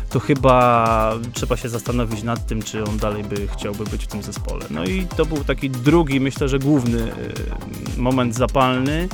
to 0.09 0.19
chyba 0.19 1.13
trzeba 1.33 1.57
się 1.57 1.69
zastanowić 1.69 2.23
nad 2.23 2.47
tym, 2.47 2.61
czy 2.61 2.83
on 2.83 2.97
dalej 2.97 3.23
by 3.23 3.47
chciałby 3.47 3.83
być 3.83 4.03
w 4.03 4.07
tym 4.07 4.23
zespole. 4.23 4.65
No 4.69 4.85
i 4.85 5.07
to 5.17 5.25
był 5.25 5.43
taki 5.43 5.69
drugi, 5.69 6.19
myślę, 6.19 6.49
że 6.49 6.59
główny 6.59 7.03
e, 7.03 7.13
moment 7.97 8.35
zapalny, 8.35 9.07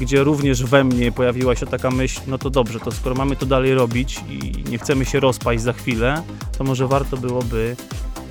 gdzie 0.00 0.24
również 0.24 0.64
we 0.64 0.84
mnie 0.84 1.12
pojawiła 1.12 1.56
się 1.56 1.66
taka 1.66 1.90
myśl, 1.90 2.20
no 2.26 2.38
to 2.38 2.50
dobrze, 2.50 2.80
to 2.80 2.90
skoro 2.90 3.14
mamy 3.14 3.36
to 3.36 3.46
dalej 3.46 3.74
robić 3.74 4.20
i 4.28 4.70
nie 4.70 4.78
chcemy 4.78 5.04
się 5.04 5.20
rozpaść 5.20 5.62
za 5.62 5.72
chwilę, 5.72 6.22
to 6.58 6.64
może 6.64 6.86
warto 6.88 7.16
byłoby, 7.16 7.76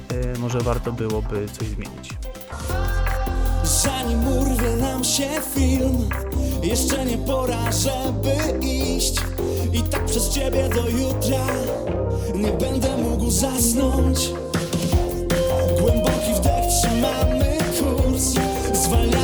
e, 0.10 0.40
może 0.40 0.60
warto 0.60 0.92
byłoby 0.92 1.46
coś 1.52 1.68
zmienić. 1.68 2.10
Zanim 3.64 4.28
urwie 4.28 4.76
nam 4.76 5.04
się 5.04 5.30
film 5.56 6.10
Jeszcze 6.64 7.06
nie 7.06 7.18
pora, 7.18 7.72
żeby 7.72 8.66
iść. 8.68 9.16
I 9.74 9.82
tak 9.82 10.06
przez 10.06 10.30
ciebie 10.30 10.70
do 10.70 10.90
jutra 10.90 11.46
Nie 12.36 12.52
będę 12.52 12.98
mógł 12.98 13.32
zasnąć. 13.32 14.30
Głęboki 15.82 16.34
wdech, 16.36 16.66
trzymamy 16.82 17.58
kurs. 17.80 18.34
Zwalniamy 18.74 19.21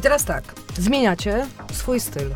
I 0.00 0.02
teraz 0.02 0.24
tak, 0.24 0.54
zmieniacie 0.78 1.46
swój 1.72 2.00
styl. 2.00 2.34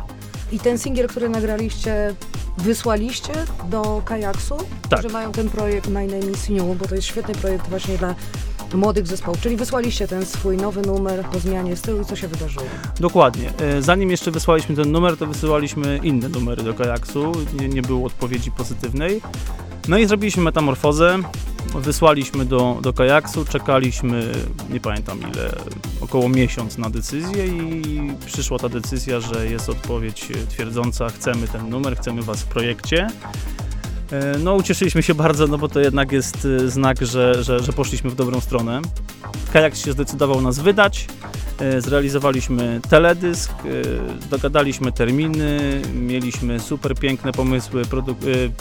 I 0.51 0.59
ten 0.59 0.77
singiel, 0.77 1.07
który 1.07 1.29
nagraliście, 1.29 2.15
wysłaliście 2.57 3.33
do 3.69 4.01
Kajaksu, 4.05 4.57
Tak. 4.89 5.01
że 5.01 5.09
mają 5.09 5.31
ten 5.31 5.49
projekt 5.49 5.87
My 5.87 6.07
Name 6.07 6.31
is 6.31 6.49
New, 6.49 6.77
bo 6.77 6.87
to 6.87 6.95
jest 6.95 7.07
świetny 7.07 7.35
projekt 7.35 7.69
właśnie 7.69 7.97
dla 7.97 8.15
młodych 8.73 9.07
zespołów. 9.07 9.41
Czyli 9.41 9.55
wysłaliście 9.55 10.07
ten 10.07 10.25
swój 10.25 10.57
nowy 10.57 10.81
numer 10.81 11.25
po 11.31 11.39
zmianie 11.39 11.75
stylu 11.75 12.01
i 12.01 12.05
co 12.05 12.15
się 12.15 12.27
wydarzyło? 12.27 12.65
Dokładnie. 12.99 13.53
E, 13.59 13.81
Zanim 13.81 14.11
jeszcze 14.11 14.31
wysłaliśmy 14.31 14.75
ten 14.75 14.91
numer, 14.91 15.17
to 15.17 15.27
wysyłaliśmy 15.27 15.99
inne 16.03 16.29
numery 16.29 16.63
do 16.63 16.73
kajaksu. 16.73 17.31
Nie, 17.59 17.67
nie 17.69 17.81
było 17.81 18.07
odpowiedzi 18.07 18.51
pozytywnej. 18.51 19.21
No 19.87 19.97
i 19.97 20.05
zrobiliśmy 20.07 20.43
metamorfozę. 20.43 21.19
Wysłaliśmy 21.73 22.45
do, 22.45 22.77
do 22.81 22.93
kajaksu, 22.93 23.45
czekaliśmy, 23.45 24.31
nie 24.69 24.79
pamiętam 24.79 25.19
ile, 25.19 25.49
około 26.01 26.29
miesiąc 26.29 26.77
na 26.77 26.89
decyzję 26.89 27.47
i 27.47 28.11
przyszła 28.25 28.59
ta 28.59 28.69
decyzja, 28.69 29.19
że 29.19 29.47
jest 29.49 29.69
odpowiedź 29.69 30.27
twierdząca, 30.49 31.09
chcemy 31.09 31.47
ten 31.47 31.69
numer, 31.69 31.97
chcemy 31.97 32.21
was 32.21 32.41
w 32.41 32.45
projekcie. 32.45 33.07
E, 34.11 34.37
No 34.37 34.55
ucieszyliśmy 34.55 35.03
się 35.03 35.13
bardzo, 35.15 35.47
no 35.47 35.57
bo 35.57 35.67
to 35.67 35.79
jednak 35.79 36.11
jest 36.11 36.47
e, 36.65 36.69
znak, 36.69 37.01
że, 37.01 37.43
że, 37.43 37.59
że 37.59 37.73
poszliśmy 37.73 38.09
w 38.09 38.15
dobrą 38.15 38.41
stronę. 38.41 38.81
Kajak 39.53 39.75
się 39.75 39.91
zdecydował 39.91 40.41
nas 40.41 40.59
wydać. 40.59 41.07
E, 41.59 41.81
Zrealizowaliśmy 41.81 42.81
teledysk, 42.89 43.51
dogadaliśmy 44.29 44.91
terminy, 44.91 45.81
mieliśmy 45.93 46.59
super 46.59 46.95
piękne 46.95 47.31
pomysły 47.31 47.83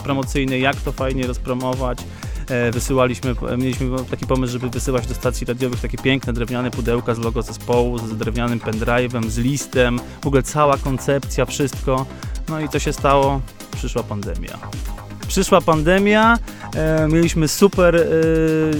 promocyjne, 0.04 0.58
jak 0.58 0.76
to 0.76 0.92
fajnie 0.92 1.26
rozpromować. 1.26 1.99
E, 2.48 2.70
Wysyłaliśmy, 2.70 3.34
mieliśmy 3.58 3.86
taki 4.10 4.26
pomysł, 4.26 4.52
żeby 4.52 4.70
wysyłać 4.70 5.06
do 5.06 5.14
stacji 5.14 5.46
radiowych 5.46 5.80
takie 5.80 5.98
piękne 5.98 6.32
drewniane 6.32 6.70
pudełka 6.70 7.14
z 7.14 7.18
logo 7.18 7.42
zespołu, 7.42 7.98
z 7.98 8.16
drewnianym 8.16 8.60
pendrive'em, 8.60 9.28
z 9.28 9.38
listem, 9.38 10.00
w 10.22 10.26
ogóle 10.26 10.42
cała 10.42 10.76
koncepcja, 10.76 11.44
wszystko. 11.44 12.06
No 12.48 12.60
i 12.60 12.68
co 12.68 12.78
się 12.78 12.92
stało? 12.92 13.40
Przyszła 13.76 14.02
pandemia. 14.02 14.58
Przyszła 15.28 15.61
pandemia, 15.61 16.38
e, 16.76 17.09
mieliśmy 17.09 17.49
super, 17.49 17.97
e, 17.97 18.00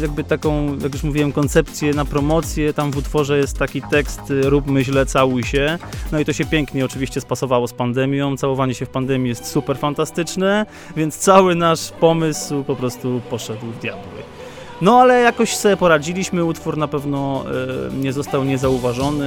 jakby 0.03 0.25
taką, 0.25 0.79
jak 0.79 0.93
już 0.93 1.03
mówiłem, 1.03 1.33
koncepcję 1.33 1.95
na 1.95 2.05
promocję. 2.05 2.73
Tam 2.73 2.91
w 2.91 2.97
utworze 2.97 3.39
jest 3.39 3.59
taki 3.59 3.83
tekst, 3.83 4.21
e, 4.31 4.51
róbmy 4.51 4.85
źle, 4.85 5.07
całuj 5.07 5.43
się. 5.43 5.79
No 6.13 6.19
i 6.19 6.25
to 6.25 6.33
się 6.33 6.47
pięknie 6.47 6.85
oczywiście 6.85 7.21
spasowało 7.21 7.69
z 7.69 7.73
pandemią. 7.73 8.37
Całowanie 8.37 8.75
się 8.75 8.87
w 8.87 8.91
pandemii 8.91 9.29
jest 9.29 9.47
super 9.47 9.79
fantastyczne, 9.79 10.67
więc 10.97 11.19
cały 11.19 11.55
nasz 11.55 11.91
pomysł 11.91 12.65
po 12.65 12.77
prostu 12.77 13.21
poszedł 13.31 13.67
w 13.67 13.79
diabły. 13.79 14.23
No 14.81 15.01
ale 15.01 15.21
jakoś 15.21 15.57
sobie 15.57 15.77
poradziliśmy, 15.77 16.45
utwór 16.45 16.77
na 16.77 16.89
pewno 16.89 17.45
e, 17.91 17.95
nie 17.95 18.13
został 18.13 18.45
niezauważony, 18.45 19.27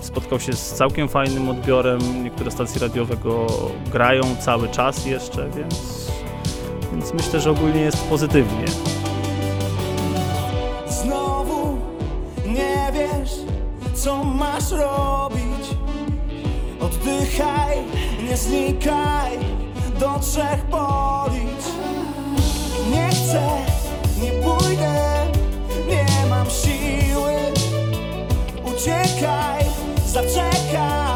spotkał 0.00 0.40
się 0.40 0.52
z 0.52 0.72
całkiem 0.72 1.08
fajnym 1.08 1.48
odbiorem, 1.48 2.24
niektóre 2.24 2.50
stacje 2.50 2.80
radiowe 2.80 3.16
go 3.16 3.46
grają 3.92 4.22
cały 4.40 4.68
czas 4.68 5.06
jeszcze, 5.06 5.48
więc, 5.56 6.08
więc 6.98 7.14
myślę, 7.14 7.40
że 7.40 7.50
ogólnie 7.50 7.80
jest 7.80 8.04
pozytywnie. 8.04 8.64
Znowu 10.88 11.78
nie 12.46 12.92
wiesz, 12.92 13.32
co 13.94 14.24
masz 14.24 14.70
robić. 14.70 15.66
Oddychaj, 16.80 17.78
nie 18.28 18.36
znikaj, 18.36 19.38
do 20.00 20.18
trzech 20.20 20.62
policz. 20.70 21.66
Nie 22.90 23.08
chcę, 23.08 23.48
nie 24.22 24.30
pójdę, 24.30 25.26
nie 25.88 26.26
mam 26.30 26.46
siły. 26.46 27.34
Uciekaj, 28.64 29.64
zaczekam, 30.06 31.07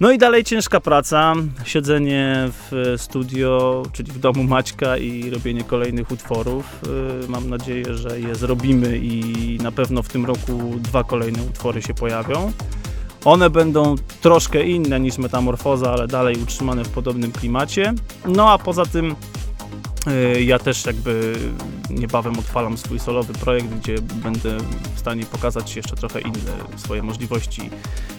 No 0.00 0.10
i 0.10 0.18
dalej 0.18 0.44
ciężka 0.44 0.80
praca, 0.80 1.34
siedzenie 1.64 2.34
w 2.48 2.94
studio, 2.96 3.82
czyli 3.92 4.12
w 4.12 4.18
domu 4.18 4.44
Maćka 4.44 4.96
i 4.96 5.30
robienie 5.30 5.64
kolejnych 5.64 6.10
utworów. 6.10 6.80
Yy, 7.22 7.28
Mam 7.28 7.50
nadzieję, 7.50 7.94
że 7.94 8.20
je 8.20 8.34
zrobimy 8.34 8.98
i 8.98 9.58
na 9.62 9.72
pewno 9.72 10.02
w 10.02 10.08
tym 10.08 10.26
roku 10.26 10.74
dwa 10.78 11.04
kolejne 11.04 11.42
utwory 11.42 11.82
się 11.82 11.94
pojawią. 11.94 12.52
One 13.24 13.50
będą 13.50 13.94
troszkę 14.20 14.66
inne 14.66 15.00
niż 15.00 15.18
Metamorfoza, 15.18 15.92
ale 15.92 16.06
dalej 16.06 16.36
utrzymane 16.42 16.84
w 16.84 16.88
podobnym 16.88 17.32
klimacie. 17.32 17.94
No 18.26 18.50
a 18.50 18.58
poza 18.58 18.86
tym 18.86 19.16
ja 20.40 20.58
też 20.58 20.86
jakby 20.86 21.32
niebawem 21.90 22.38
odpalam 22.38 22.78
swój 22.78 22.98
solowy 22.98 23.32
projekt, 23.32 23.68
gdzie 23.68 23.98
będę 24.02 24.56
w 24.94 24.98
stanie 24.98 25.26
pokazać 25.26 25.76
jeszcze 25.76 25.96
trochę 25.96 26.20
inne 26.20 26.52
swoje 26.76 27.02
możliwości 27.02 27.70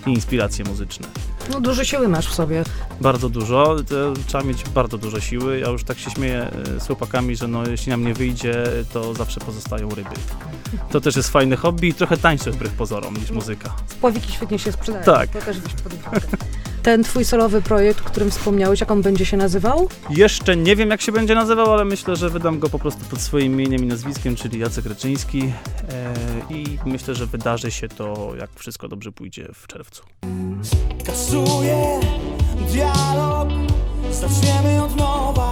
i 0.08 0.10
inspiracje 0.10 0.65
muzyczne. 0.65 1.08
No 1.52 1.62
dużo 1.62 1.84
siły 1.84 2.08
masz 2.08 2.28
w 2.28 2.34
sobie. 2.34 2.63
Bardzo 3.02 3.30
dużo, 3.30 3.76
trzeba 4.28 4.43
mieć 4.43 4.63
bardzo 4.63 4.97
dużo 4.97 5.19
siły. 5.19 5.60
Ja 5.60 5.69
już 5.69 5.84
tak 5.84 6.00
się 6.00 6.12
śmieję 6.12 6.52
e, 6.76 6.80
z 6.80 6.88
chłopakami, 6.88 7.36
że 7.36 7.47
no, 7.47 7.67
jeśli 7.67 7.89
nam 7.89 8.06
nie 8.06 8.13
wyjdzie, 8.13 8.63
to 8.93 9.13
zawsze 9.13 9.39
pozostają 9.39 9.89
ryby. 9.89 10.10
To 10.91 11.02
też 11.02 11.15
jest 11.15 11.30
fajne 11.30 11.56
hobby 11.56 11.88
i 11.88 11.93
trochę 11.93 12.17
tańsze 12.17 12.52
wbrew 12.52 12.73
pozorom 12.73 13.17
niż 13.17 13.32
muzyka. 13.32 13.76
Spławiki 13.88 14.32
świetnie 14.32 14.60
się 14.60 14.71
sprzedają. 14.71 15.06
Tak. 15.06 15.30
To 15.30 15.41
też 15.41 15.60
weź 15.60 15.73
pod 15.73 15.93
uwagę. 15.93 16.21
Ten 16.88 17.04
twój 17.04 17.26
solowy 17.26 17.62
projekt, 17.62 18.02
o 18.02 18.04
którym 18.04 18.32
wspomniałeś, 18.32 18.80
jak 18.80 18.91
on 18.91 19.02
będzie 19.02 19.26
się 19.26 19.38
nazywał? 19.38 19.89
Jeszcze 20.10 20.58
nie 20.58 20.76
wiem 20.76 20.89
jak 20.89 21.02
się 21.02 21.12
będzie 21.12 21.36
nazywał, 21.36 21.73
ale 21.73 21.86
myślę, 21.86 22.15
że 22.15 22.30
wydam 22.30 22.60
go 22.60 22.69
po 22.69 22.80
prostu 22.80 23.06
pod 23.10 23.21
swoim 23.21 23.54
imieniem 23.54 23.84
i 23.84 23.88
nazwiskiem, 23.88 24.36
czyli 24.36 24.60
Jacek 24.60 24.86
Reczyński 24.86 25.39
e, 25.39 26.13
i 26.50 26.65
myślę, 26.86 27.15
że 27.15 27.26
wydarzy 27.26 27.71
się 27.71 27.88
to, 27.88 28.34
jak 28.39 28.50
wszystko 28.56 28.88
dobrze 28.88 29.12
pójdzie 29.12 29.47
w 29.54 29.67
czerwcu. 29.67 30.04
Kasuję 31.06 32.00
dialog, 32.71 33.50
zaczniemy 34.12 34.84
od 34.84 34.95
nowa. 34.95 35.52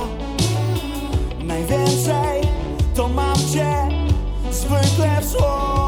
Najwięcej 1.44 2.42
to 2.96 3.10
mam 3.10 3.36
cię 3.36 3.90
zwykle 4.52 5.22
w 5.22 5.26
słowach. 5.26 5.85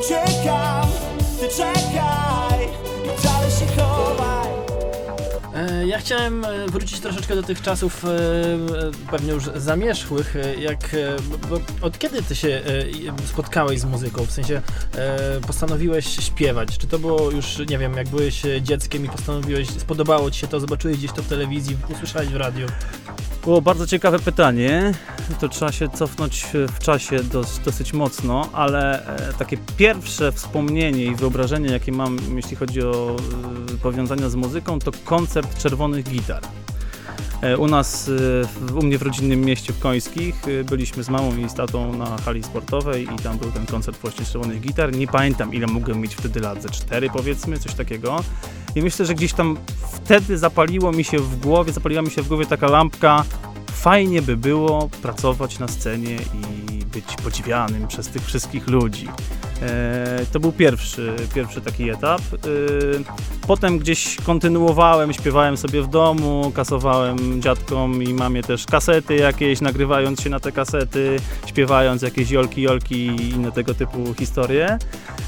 Uciekam, 0.00 0.88
ty 1.40 1.48
czekaj 1.48 2.68
i 3.04 3.22
dalej 3.24 3.50
się 3.50 3.66
chowaj. 3.82 4.50
E, 5.54 5.86
Ja 5.86 5.98
chciałem 5.98 6.44
e, 6.44 6.66
wrócić 6.66 7.00
troszeczkę 7.00 7.36
do 7.36 7.42
tych 7.42 7.62
czasów 7.62 8.04
e, 8.04 8.08
pewnie 9.10 9.32
już 9.32 9.44
zamierzchłych, 9.54 10.34
jak, 10.58 10.96
od 11.82 11.98
kiedy 11.98 12.22
ty 12.22 12.36
się 12.36 12.62
spotkałeś 13.26 13.80
z 13.80 13.84
muzyką, 13.84 14.26
w 14.26 14.30
sensie 14.30 14.62
postanowiłeś 15.46 16.06
śpiewać, 16.06 16.78
czy 16.78 16.86
to 16.86 16.98
było 16.98 17.30
już, 17.30 17.58
nie 17.58 17.78
wiem, 17.78 17.94
jak 17.94 18.08
byłeś 18.08 18.42
dzieckiem 18.62 19.04
i 19.04 19.08
postanowiłeś, 19.08 19.68
spodobało 19.70 20.30
ci 20.30 20.40
się 20.40 20.46
to, 20.46 20.60
zobaczyłeś 20.60 20.96
gdzieś 20.96 21.12
to 21.12 21.22
w 21.22 21.28
telewizji, 21.28 21.76
usłyszałeś 21.92 22.28
w 22.28 22.36
radiu, 22.36 22.66
Było 23.44 23.62
bardzo 23.62 23.86
ciekawe 23.86 24.18
pytanie. 24.18 24.92
To 25.40 25.48
trzeba 25.48 25.72
się 25.72 25.88
cofnąć 25.88 26.46
w 26.52 26.78
czasie 26.78 27.22
dos, 27.22 27.60
dosyć 27.64 27.92
mocno, 27.92 28.48
ale 28.52 29.06
e, 29.06 29.32
takie 29.32 29.56
pierwsze 29.76 30.32
wspomnienie 30.32 31.04
i 31.04 31.14
wyobrażenie, 31.14 31.72
jakie 31.72 31.92
mam, 31.92 32.18
jeśli 32.36 32.56
chodzi 32.56 32.82
o 32.82 33.16
e, 33.74 33.78
powiązania 33.82 34.28
z 34.28 34.34
muzyką, 34.34 34.78
to 34.78 34.90
koncert 35.04 35.58
czerwonych 35.58 36.04
gitar. 36.04 36.42
E, 37.42 37.58
U 37.58 37.66
nas, 37.66 38.10
e, 38.70 38.74
u 38.74 38.82
mnie 38.82 38.98
w 38.98 39.02
rodzinnym 39.02 39.40
mieście 39.40 39.72
w 39.72 39.78
Końskich, 39.78 40.34
e, 40.48 40.64
byliśmy 40.64 41.04
z 41.04 41.08
mamą 41.08 41.36
i 41.36 41.48
z 41.48 41.54
tatą 41.54 41.96
na 41.96 42.18
hali 42.18 42.42
sportowej 42.42 43.04
i 43.14 43.22
tam 43.22 43.38
był 43.38 43.52
ten 43.52 43.66
koncert 43.66 43.98
właśnie 43.98 44.24
czerwonych 44.24 44.60
gitar. 44.60 44.92
Nie 44.92 45.06
pamiętam 45.06 45.54
ile 45.54 45.66
mogłem 45.66 46.00
mieć 46.00 46.14
wtedy 46.14 46.40
lat, 46.40 46.62
ze 46.62 46.68
cztery 46.68 47.10
powiedzmy, 47.12 47.58
coś 47.58 47.74
takiego. 47.74 48.22
I 48.74 48.82
myślę, 48.82 49.06
że 49.06 49.14
gdzieś 49.14 49.32
tam 49.32 49.56
wtedy 49.92 50.38
zapaliło 50.38 50.92
mi 50.92 51.04
się 51.04 51.18
w 51.18 51.40
głowie, 51.40 51.72
zapaliła 51.72 52.02
mi 52.02 52.10
się 52.10 52.22
w 52.22 52.28
głowie 52.28 52.46
taka 52.46 52.66
lampka. 52.66 53.24
Fajnie 53.72 54.22
by 54.22 54.36
było 54.36 54.88
pracować 55.02 55.58
na 55.58 55.68
scenie 55.68 56.16
i 56.16 56.84
być 56.84 57.16
podziwianym 57.24 57.86
przez 57.88 58.08
tych 58.08 58.24
wszystkich 58.24 58.68
ludzi. 58.68 59.08
E, 59.62 60.26
to 60.32 60.40
był 60.40 60.52
pierwszy, 60.52 61.16
pierwszy 61.34 61.60
taki 61.60 61.90
etap. 61.90 62.20
E, 62.20 62.36
potem 63.46 63.78
gdzieś 63.78 64.16
kontynuowałem, 64.16 65.12
śpiewałem 65.12 65.56
sobie 65.56 65.82
w 65.82 65.88
domu, 65.88 66.52
kasowałem 66.54 67.42
dziadkom 67.42 68.02
i 68.02 68.14
mamie 68.14 68.42
też 68.42 68.66
kasety 68.66 69.16
jakieś, 69.16 69.60
nagrywając 69.60 70.20
się 70.20 70.30
na 70.30 70.40
te 70.40 70.52
kasety, 70.52 71.16
śpiewając 71.46 72.02
jakieś 72.02 72.30
jolki, 72.30 72.62
jolki 72.62 73.06
i 73.06 73.30
inne 73.30 73.52
tego 73.52 73.74
typu 73.74 74.14
historie. 74.14 74.78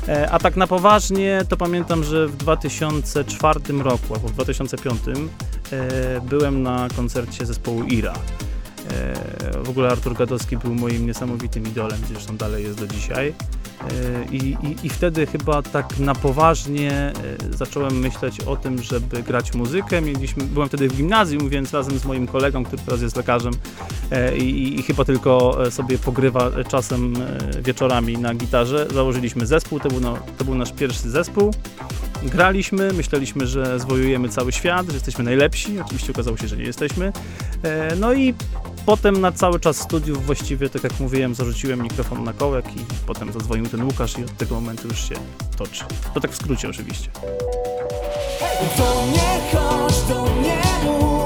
E, 0.09 0.31
A 0.31 0.39
tak 0.39 0.57
na 0.57 0.67
poważnie, 0.67 1.43
to 1.49 1.57
pamiętam, 1.57 2.05
że 2.05 2.27
w 2.27 2.37
2004 2.37 3.61
roku 3.79 4.15
albo 4.15 4.29
w 4.29 4.33
2005 4.33 5.01
e, 5.73 6.21
byłem 6.21 6.63
na 6.63 6.89
koncercie 6.97 7.47
zespołu 7.47 7.83
Ira. 7.85 8.15
E, 8.91 9.63
W 9.65 9.71
ogóle 9.71 9.89
Artur 9.89 10.15
Gadowski 10.15 10.57
był 10.57 10.75
moim 10.75 11.07
niesamowitym 11.07 11.67
idolem, 11.67 11.99
zresztą 12.09 12.37
dalej 12.37 12.65
jest 12.65 12.79
do 12.79 12.87
dzisiaj. 12.87 13.35
E, 13.81 14.25
I, 14.33 14.37
i, 14.37 14.87
I 14.87 14.89
wtedy 14.89 15.27
chyba 15.27 15.63
tak 15.63 15.99
na 15.99 16.15
poważnie 16.15 16.93
e, 16.93 17.13
zacząłem 17.57 17.99
myśleć 17.99 18.41
o 18.41 18.57
tym, 18.57 18.83
żeby 18.83 19.23
grać 19.23 19.55
muzykę. 19.55 20.01
Mieliśmy, 20.01 20.45
byłem 20.45 20.69
wtedy 20.69 20.89
w 20.89 20.97
gimnazjum, 20.97 21.49
więc 21.49 21.75
razem 21.75 21.99
z 21.99 22.05
moim 22.05 22.27
kolegą, 22.27 22.65
który 22.65 22.83
teraz 22.87 23.03
jest 23.03 23.17
lekarzem 23.17 23.53
i, 24.39 24.75
i 24.79 24.83
chyba 24.83 25.05
tylko 25.05 25.59
sobie 25.71 25.99
pogrywa 25.99 26.51
czasem 26.69 27.15
wieczorami 27.65 28.19
na 28.19 28.35
gitarze, 28.35 28.87
założyliśmy 28.95 29.47
zespół. 29.47 29.81
To 29.81 29.89
był, 29.89 30.01
no, 30.01 30.19
to 30.39 30.45
był 30.45 30.55
nasz 30.55 30.73
pierwszy 30.73 31.11
zespół. 31.11 31.53
Graliśmy, 32.25 32.93
myśleliśmy, 32.93 33.47
że 33.47 33.81
zwojujemy 33.81 34.29
cały 34.29 34.53
świat, 34.53 34.87
że 34.87 34.93
jesteśmy 34.93 35.25
najlepsi. 35.25 35.81
Oczywiście 35.81 36.13
okazało 36.13 36.37
się, 36.37 36.49
że 36.49 36.57
nie 36.57 36.65
jesteśmy. 36.65 37.13
E, 37.63 37.97
No 37.97 38.13
i 38.13 38.35
potem 38.87 39.21
na 39.21 39.33
cały 39.33 39.61
czas 39.61 39.77
studiów 39.77 40.27
właściwie, 40.27 40.69
tak 40.69 40.85
jak 40.85 41.01
mówiłem, 41.01 41.35
zarzuciłem 41.35 41.83
mikrofon 41.83 42.25
na 42.25 42.33
kołek 42.33 42.77
i 42.77 42.81
potem 43.07 43.33
zadzwonił 43.33 43.67
ten 43.67 43.85
Łukasz 43.85 44.19
i 44.19 44.25
od 44.25 44.37
tego 44.37 44.55
momentu 44.55 44.89
już 44.89 45.09
się 45.09 45.15
toczy. 45.57 45.85
To 46.15 46.21
tak 46.21 46.31
w 46.31 46.37
skrócie 46.37 46.69
oczywiście. 46.69 47.11
Do 48.79 48.85
chodź, 49.59 49.95
mów 50.85 51.22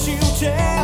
prosił 0.00 0.36
cię 0.40 0.79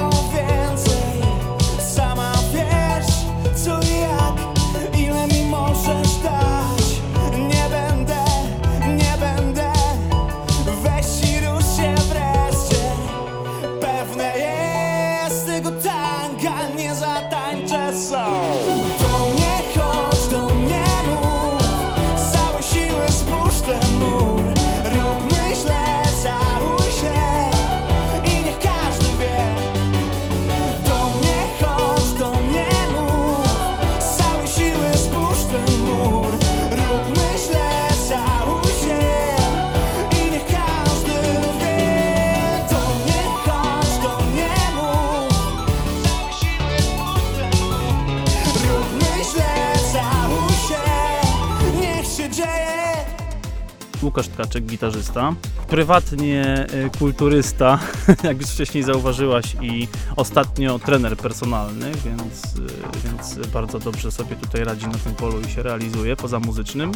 Łukasz 54.03 54.29
Tkaczek, 54.29 54.65
gitarzysta. 54.65 55.35
Prywatnie 55.69 56.67
y, 56.87 56.99
kulturysta, 56.99 57.79
jak 58.25 58.41
już 58.41 58.51
wcześniej 58.51 58.85
zauważyłaś, 58.85 59.57
i 59.63 59.89
ostatnio 60.17 60.79
trener 60.79 61.17
personalny, 61.17 61.93
więc, 62.05 62.45
y, 62.45 63.05
więc 63.05 63.49
bardzo 63.49 63.79
dobrze 63.79 64.13
sobie 64.13 64.37
tutaj 64.37 64.65
radzi 64.65 64.87
na 64.87 64.99
tym 64.99 65.15
polu 65.15 65.41
i 65.41 65.51
się 65.51 65.63
realizuje 65.63 66.17
poza 66.17 66.41
muzycznym. 66.41 66.93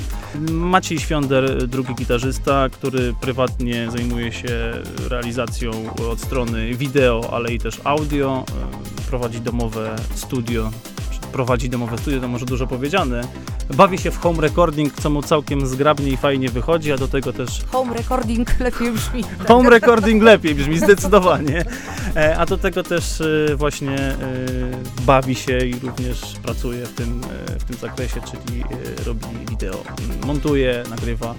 Maciej 0.50 0.98
Świąder, 0.98 1.68
drugi 1.68 1.94
gitarzysta, 1.94 2.68
który 2.68 3.14
prywatnie 3.20 3.90
zajmuje 3.90 4.32
się 4.32 4.72
realizacją 5.08 5.70
od 6.10 6.20
strony 6.20 6.74
wideo, 6.74 7.30
ale 7.32 7.52
i 7.52 7.58
też 7.58 7.80
audio. 7.84 8.44
Y, 8.76 9.00
Prowadzi 9.10 9.40
domowe 9.40 9.96
studio, 10.14 10.70
prowadzi 11.32 11.68
domowe 11.70 11.98
studio, 11.98 12.20
to 12.20 12.28
może 12.28 12.46
dużo 12.46 12.66
powiedziane. 12.66 13.20
Bawi 13.74 13.98
się 13.98 14.10
w 14.10 14.18
home 14.18 14.42
recording, 14.42 14.94
co 14.94 15.10
mu 15.10 15.22
całkiem 15.22 15.66
zgrabnie 15.66 16.08
i 16.10 16.16
fajnie 16.16 16.48
wychodzi, 16.48 16.92
a 16.92 16.96
do 16.96 17.08
tego 17.08 17.32
też 17.32 17.64
Home 17.72 17.94
recording 17.94 18.60
lepiej 18.60 18.90
brzmi. 18.92 19.24
home 19.48 19.70
recording 19.70 20.22
lepiej 20.22 20.54
brzmi 20.54 20.78
zdecydowanie. 20.78 21.64
E, 22.16 22.36
A 22.38 22.46
do 22.46 22.58
tego 22.58 22.82
też 22.82 23.20
e, 23.20 23.56
właśnie 23.56 23.98
e, 23.98 24.16
bawi 25.02 25.34
się 25.34 25.58
i 25.58 25.74
również 25.78 26.20
pracuje 26.42 26.86
w 26.86 26.92
tym, 26.94 27.20
w 27.58 27.64
tym 27.64 27.76
zakresie, 27.76 28.20
czyli 28.20 28.64
robi 29.06 29.26
wideo, 29.50 29.84
montuje, 30.26 30.82
nagrywa. 30.90 31.34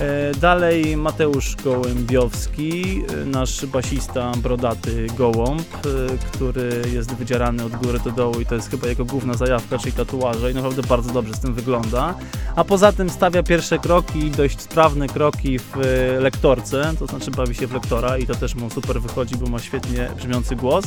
E, 0.00 0.34
Dalej 0.40 0.96
Mateusz 0.96 1.56
Gołębiowski, 1.64 3.02
e, 3.22 3.24
nasz 3.24 3.66
basista 3.66 4.32
brodaty 4.42 5.06
Gołąb, 5.18 5.62
e, 5.62 6.18
który 6.32 6.82
jest 6.92 7.14
wydzierany 7.14 7.64
od 7.64 7.76
góry 7.76 7.98
do 8.04 8.10
dołu 8.10 8.40
i 8.40 8.46
to 8.46 8.54
jest 8.54 8.70
chyba 8.70 8.88
jego 8.88 9.04
główna 9.04 9.34
zajawka, 9.34 9.78
czyli 9.78 9.92
tatuaże 9.92 10.50
i 10.50 10.54
naprawdę 10.54 10.82
bardzo 10.82 11.12
dobrze 11.12 11.34
z 11.34 11.40
tym 11.40 11.54
wygląda. 11.54 12.14
A 12.56 12.64
poza 12.64 12.92
tym 12.92 13.10
stawia 13.10 13.42
pierwsze 13.42 13.78
kroki, 13.78 14.30
dość 14.30 14.60
sprawne 14.60 15.08
kroki 15.08 15.58
w 15.58 15.72
lektorce, 16.20 16.92
to 16.98 17.06
znaczy 17.06 17.30
bawi 17.30 17.54
się 17.54 17.66
w 17.66 17.72
lektora 17.72 18.18
i 18.18 18.26
to 18.26 18.34
też 18.34 18.54
mu 18.54 18.70
super 18.70 19.00
wychodzi, 19.00 19.36
bo 19.36 19.46
ma 19.46 19.58
świetnie 19.58 20.08
brzmiący 20.16 20.56
głos. 20.56 20.84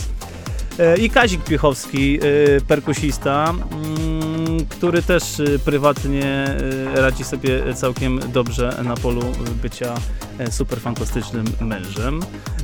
I 1.02 1.10
Kazik 1.10 1.44
Piechowski, 1.44 2.20
perkusista, 2.68 3.54
mm, 3.72 4.19
który 4.66 5.02
też 5.02 5.40
e, 5.40 5.60
prywatnie 5.60 6.26
e, 6.26 7.02
radzi 7.02 7.24
sobie 7.24 7.74
całkiem 7.74 8.20
dobrze 8.34 8.80
na 8.84 8.96
polu 8.96 9.22
bycia 9.62 9.94
e, 10.38 10.52
super 10.52 10.82
fantastycznym 10.82 11.46
mężem. 11.62 12.20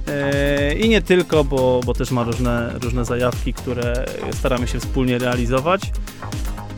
E, 0.08 0.74
I 0.76 0.90
nie 0.90 1.02
tylko, 1.02 1.44
bo, 1.44 1.82
bo 1.86 1.94
też 1.94 2.12
ma 2.12 2.24
różne, 2.24 2.74
różne 2.82 3.06
zajawki, 3.06 3.54
które 3.54 4.06
staramy 4.32 4.68
się 4.68 4.80
wspólnie 4.80 5.18
realizować. 5.18 5.82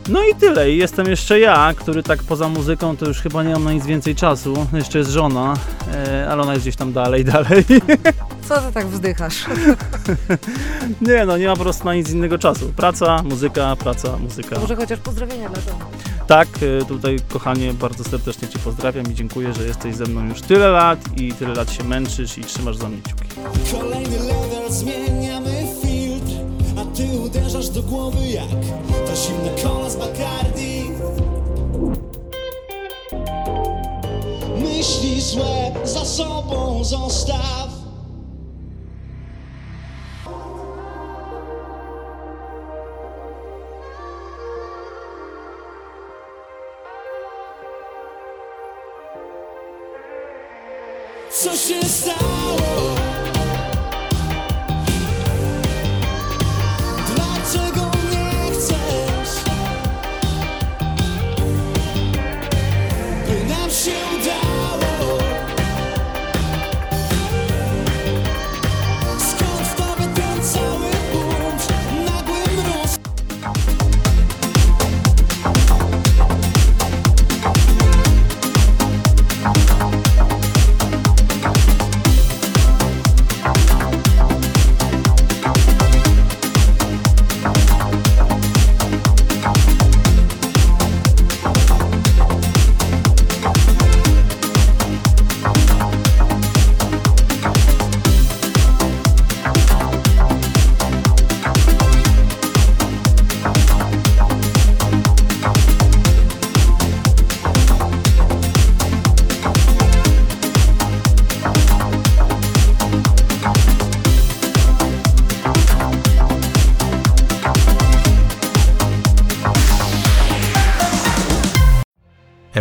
No 0.08 0.24
i 0.24 0.34
tyle. 0.34 0.70
I 0.70 0.76
jestem 0.76 1.06
jeszcze 1.06 1.40
ja, 1.40 1.74
który 1.76 2.02
tak 2.02 2.22
poza 2.22 2.48
muzyką 2.48 2.96
to 2.96 3.06
już 3.06 3.20
chyba 3.20 3.42
nie 3.42 3.52
mam 3.52 3.64
na 3.64 3.72
nic 3.72 3.86
więcej 3.86 4.14
czasu. 4.14 4.66
Jeszcze 4.72 4.98
jest 4.98 5.10
żona, 5.10 5.54
e, 5.94 6.28
ale 6.30 6.42
ona 6.42 6.52
jest 6.52 6.64
gdzieś 6.64 6.76
tam 6.76 6.92
dalej, 6.92 7.24
dalej. 7.34 7.64
Co 8.48 8.60
ty 8.60 8.72
tak 8.72 8.86
wzdychasz? 8.86 9.44
Nie 11.00 11.24
no, 11.26 11.38
nie 11.38 11.46
ma 11.46 11.56
po 11.56 11.62
prostu 11.62 11.84
na 11.84 11.94
nic 11.94 12.10
innego 12.10 12.38
czasu. 12.38 12.72
Praca, 12.76 13.22
muzyka, 13.22 13.76
praca, 13.76 14.16
muzyka. 14.16 14.58
Może 14.60 14.76
chociaż 14.76 14.98
pozdrowienia 15.00 15.48
dla 15.48 15.62
domu. 15.62 15.84
Tak, 16.26 16.48
e, 16.80 16.84
tutaj 16.84 17.16
kochanie, 17.28 17.74
bardzo 17.74 18.04
serdecznie 18.04 18.48
Cię 18.48 18.58
pozdrawiam 18.58 19.12
i 19.12 19.14
dziękuję, 19.14 19.54
że 19.54 19.64
jesteś 19.64 19.94
ze 19.94 20.04
mną 20.04 20.28
już 20.28 20.40
tyle 20.40 20.68
lat 20.68 20.98
i 21.16 21.32
tyle 21.32 21.54
lat 21.54 21.72
się 21.72 21.84
męczysz 21.84 22.38
i 22.38 22.44
trzymasz 22.44 22.76
za 22.76 22.88
mnie 22.88 22.98
kciuki. 23.02 23.28
Kolejny 23.80 24.18
level, 24.18 24.68
ty 24.84 25.17
uderzasz 27.28 27.68
do 27.68 27.82
głowy 27.82 28.28
jak 28.28 28.48
ta 29.06 29.16
zimna 29.16 29.62
kola 29.62 29.90
z 29.90 29.96
Bacardi. 29.96 30.90
Myśli 34.62 35.20
złe 35.20 35.72
za 35.84 36.04
sobą 36.04 36.84
zostaw 36.84 37.77